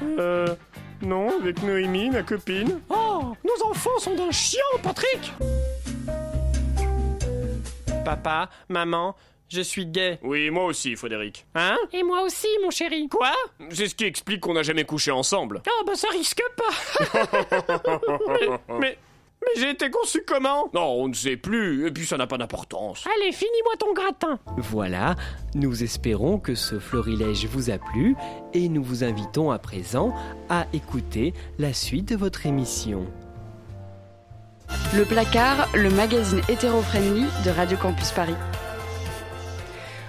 [0.02, 0.54] Euh...
[1.02, 2.80] Non, avec Noémie, ma copine.
[2.88, 5.32] Oh, nos enfants sont d'un chiant, Patrick
[8.04, 9.16] Papa, maman,
[9.48, 10.18] je suis gay.
[10.22, 11.44] Oui, moi aussi, Frédéric.
[11.54, 13.08] Hein Et moi aussi, mon chéri.
[13.08, 13.32] Quoi
[13.70, 15.60] C'est ce qui explique qu'on n'a jamais couché ensemble.
[15.66, 17.18] Ah bah ça risque pas
[18.68, 18.98] mais, mais,
[19.42, 20.70] Mais j'ai été conçu comment?
[20.72, 23.04] Non, on ne sait plus, et puis ça n'a pas d'importance.
[23.16, 24.38] Allez, finis-moi ton gratin.
[24.56, 25.16] Voilà,
[25.54, 28.14] nous espérons que ce florilège vous a plu
[28.54, 30.14] et nous vous invitons à présent
[30.48, 33.06] à écouter la suite de votre émission.
[34.94, 38.36] Le placard, le magazine hétéro-friendly de Radio Campus Paris.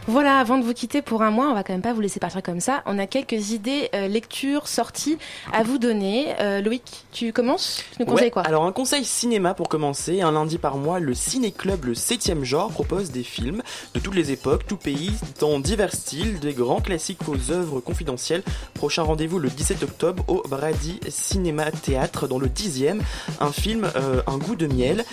[0.08, 2.20] Voilà, avant de vous quitter pour un mois, on va quand même pas vous laisser
[2.20, 2.84] partir comme ça.
[2.86, 5.18] On a quelques idées, euh, lectures, sorties
[5.54, 6.36] à vous donner.
[6.42, 10.22] Euh, Loïc, tu commences Tu nous conseilles Ouais, quoi Alors un conseil cinéma pour commencer,
[10.22, 13.62] un lundi par mois, le Ciné Club, le 7 genre, propose des films
[13.94, 18.44] de toutes les époques, tout pays, dans divers styles, des grands classiques aux œuvres confidentielles.
[18.74, 23.00] Prochain rendez-vous le 17 octobre au Brady Cinéma Théâtre dans le 10e,
[23.40, 25.06] un film euh, Un goût de miel.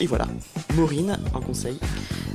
[0.00, 0.26] Et voilà,
[0.74, 1.78] Maureen, un conseil.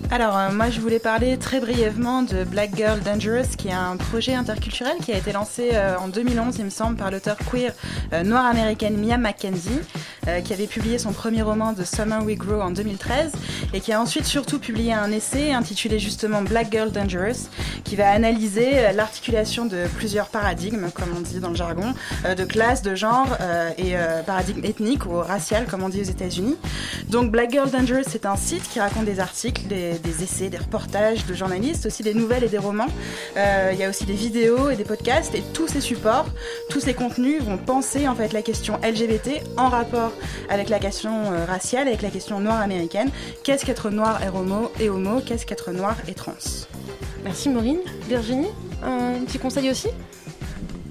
[0.10, 3.96] Alors, euh, moi, je voulais parler très brièvement de Black Girl Dangerous, qui est un
[3.96, 7.72] projet interculturel qui a été lancé euh, en 2011, il me semble, par l'auteur queer
[8.12, 9.80] euh, noire américaine Mia McKenzie,
[10.28, 13.32] euh, qui avait publié son premier roman The Summer We Grow en 2013,
[13.74, 17.48] et qui a ensuite surtout publié un essai intitulé justement Black Girl Dangerous,
[17.86, 21.94] qui va analyser euh, l'articulation de plusieurs paradigmes, comme on dit dans le jargon,
[22.26, 23.38] de classe, de genre
[23.78, 26.56] et paradigme ethnique ou racial, comme on dit aux États-Unis.
[27.10, 30.58] Donc Black Girl Dangerous, c'est un site qui raconte des articles, des, des essais, des
[30.58, 32.88] reportages de journalistes, aussi des nouvelles et des romans.
[33.38, 36.26] Euh, Il y a aussi des vidéos et des podcasts et tous ces supports,
[36.70, 40.12] tous ces contenus vont penser en fait la question LGBT en rapport
[40.50, 43.10] avec la question euh, raciale, avec la question noire américaine.
[43.44, 45.22] Qu'est-ce qu'être noir et homo et homo?
[45.22, 46.34] Qu'est-ce qu'être noir et trans?
[47.24, 47.80] Merci Maureen.
[48.08, 48.48] Virginie,
[48.84, 49.90] un petit conseil aussi?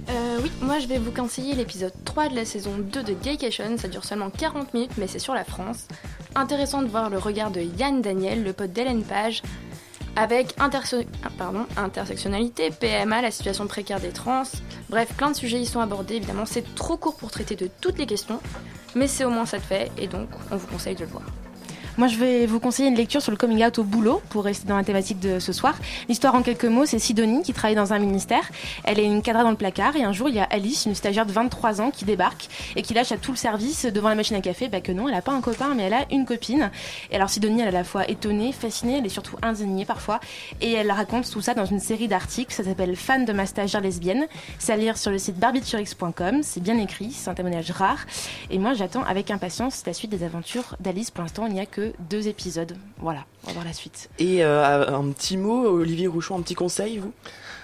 [0.09, 3.77] Euh, oui, moi je vais vous conseiller l'épisode 3 de la saison 2 de Gaycation.
[3.77, 5.89] Ça dure seulement 40 minutes, mais c'est sur la France.
[6.35, 9.43] Intéressant de voir le regard de Yann Daniel, le pote d'Hélène Page,
[10.17, 10.71] avec ah,
[11.77, 14.45] intersectionnalité, PMA, la situation précaire des trans.
[14.89, 16.17] Bref, plein de sujets y sont abordés.
[16.17, 18.41] Évidemment, c'est trop court pour traiter de toutes les questions,
[18.95, 21.25] mais c'est au moins ça de fait, et donc on vous conseille de le voir.
[21.99, 24.69] Moi, je vais vous conseiller une lecture sur le coming out au boulot pour rester
[24.69, 25.75] dans la thématique de ce soir.
[26.11, 28.51] L'histoire en quelques mots, c'est Sidonie qui travaille dans un ministère.
[28.85, 30.95] Elle est une cadre dans le placard et un jour, il y a Alice, une
[30.95, 34.15] stagiaire de 23 ans, qui débarque et qui lâche à tout le service devant la
[34.15, 36.27] machine à café bah, que non, elle n'a pas un copain, mais elle a une
[36.27, 36.71] copine.
[37.11, 40.21] Et alors, Sidonie, elle est à la fois étonnée, fascinée, elle est surtout indignée parfois.
[40.61, 42.53] Et elle raconte tout ça dans une série d'articles.
[42.53, 44.27] Ça s'appelle Fan de ma stagiaire lesbienne.
[44.59, 46.43] C'est à lire sur le site barbiturix.com.
[46.43, 48.05] C'est bien écrit, c'est un témoignage rare.
[48.51, 51.11] Et moi, j'attends avec impatience la suite des aventures d'Alice.
[51.11, 52.77] Pour l'instant, il n'y a que deux épisodes.
[52.99, 54.09] Voilà, on va voir la suite.
[54.19, 57.13] Et euh, un petit mot, Olivier Rouchon, un petit conseil, vous?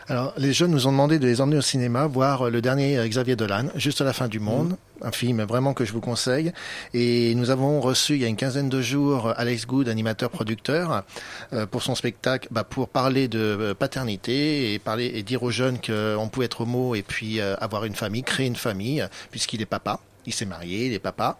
[0.09, 2.99] Alors, les jeunes nous ont demandé de les emmener au cinéma voir euh, le dernier
[2.99, 6.01] euh, Xavier Dolan, Juste à la fin du monde, un film vraiment que je vous
[6.01, 6.53] conseille.
[6.93, 11.05] Et nous avons reçu il y a une quinzaine de jours Alex Good, animateur producteur,
[11.53, 15.79] euh, pour son spectacle, bah, pour parler de paternité et parler et dire aux jeunes
[15.79, 20.01] qu'on pouvait être homo et puis avoir une famille, créer une famille, puisqu'il est papa.
[20.27, 21.39] Il s'est marié, il est papa.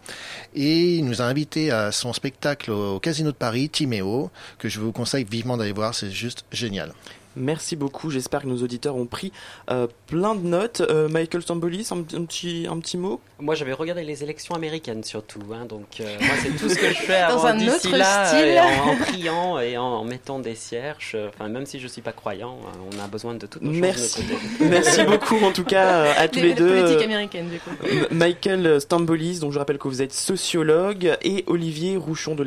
[0.53, 4.79] Et il nous a invités à son spectacle au Casino de Paris, Timéo, que je
[4.79, 6.93] vous conseille vivement d'aller voir, c'est juste génial.
[7.35, 9.31] Merci beaucoup, j'espère que nos auditeurs ont pris
[9.69, 10.81] euh, plein de notes.
[10.81, 13.19] Euh, Michael Stambolis, un, un petit, un petit mot?
[13.39, 16.89] Moi, j'avais regardé les élections américaines surtout, hein, donc euh, moi, c'est tout ce que
[16.89, 18.59] je fais Dans avant un autre là, style.
[18.59, 21.17] en, en priant et en, en mettant des cierges.
[21.29, 22.57] Enfin, même si je suis pas croyant,
[22.91, 24.21] on a besoin de toutes nos Merci.
[24.21, 24.69] choses de côté.
[24.69, 26.73] Merci beaucoup en tout cas euh, à tous les, Les- deux.
[26.75, 27.71] la politique américaine, du coup.
[28.11, 32.43] Michael Stambolis, dont je rappelle que vous êtes sociologue, et Olivier Rouchon de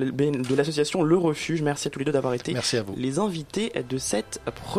[0.57, 1.63] l'association Le Refuge.
[1.63, 2.95] Merci à tous les deux d'avoir été Merci à vous.
[2.97, 4.76] les invités de cette première.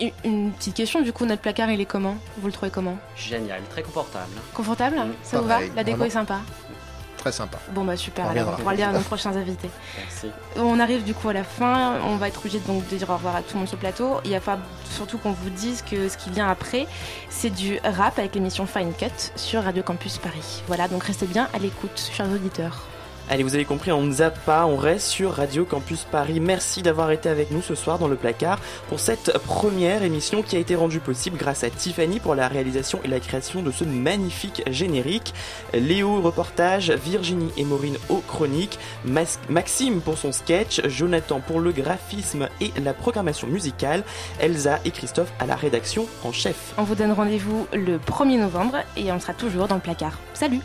[0.00, 2.16] Une- Une petite question, du coup, notre placard, il est comment?
[2.38, 2.96] Vous le trouvez comment?
[3.16, 4.32] Génial, très confortable.
[4.54, 4.96] Confortable?
[5.22, 5.60] Ça vous va?
[5.76, 6.04] La déco vraiment.
[6.04, 6.40] est sympa?
[7.18, 7.58] Très sympa.
[7.74, 9.68] Bon bah super, On alors on pourra le dire à nos prochains invités.
[9.98, 10.28] Merci.
[10.56, 13.12] On arrive du coup à la fin, on va être obligé donc de dire au
[13.14, 14.16] revoir à tout le monde sur le plateau.
[14.24, 16.86] Il va falloir surtout qu'on vous dise que ce qui vient après,
[17.28, 20.62] c'est du rap avec l'émission Fine Cut sur Radio Campus Paris.
[20.66, 22.84] Voilà, donc restez bien à l'écoute, chers auditeurs.
[23.32, 26.40] Allez, vous avez compris, on ne zappe pas, on reste sur Radio Campus Paris.
[26.40, 28.58] Merci d'avoir été avec nous ce soir dans le placard
[28.88, 32.98] pour cette première émission qui a été rendue possible grâce à Tiffany pour la réalisation
[33.04, 35.32] et la création de ce magnifique générique.
[35.72, 42.48] Léo reportage, Virginie et Maureen aux chroniques, Maxime pour son sketch, Jonathan pour le graphisme
[42.60, 44.02] et la programmation musicale,
[44.40, 46.74] Elsa et Christophe à la rédaction en chef.
[46.78, 50.18] On vous donne rendez-vous le 1er novembre et on sera toujours dans le placard.
[50.34, 50.62] Salut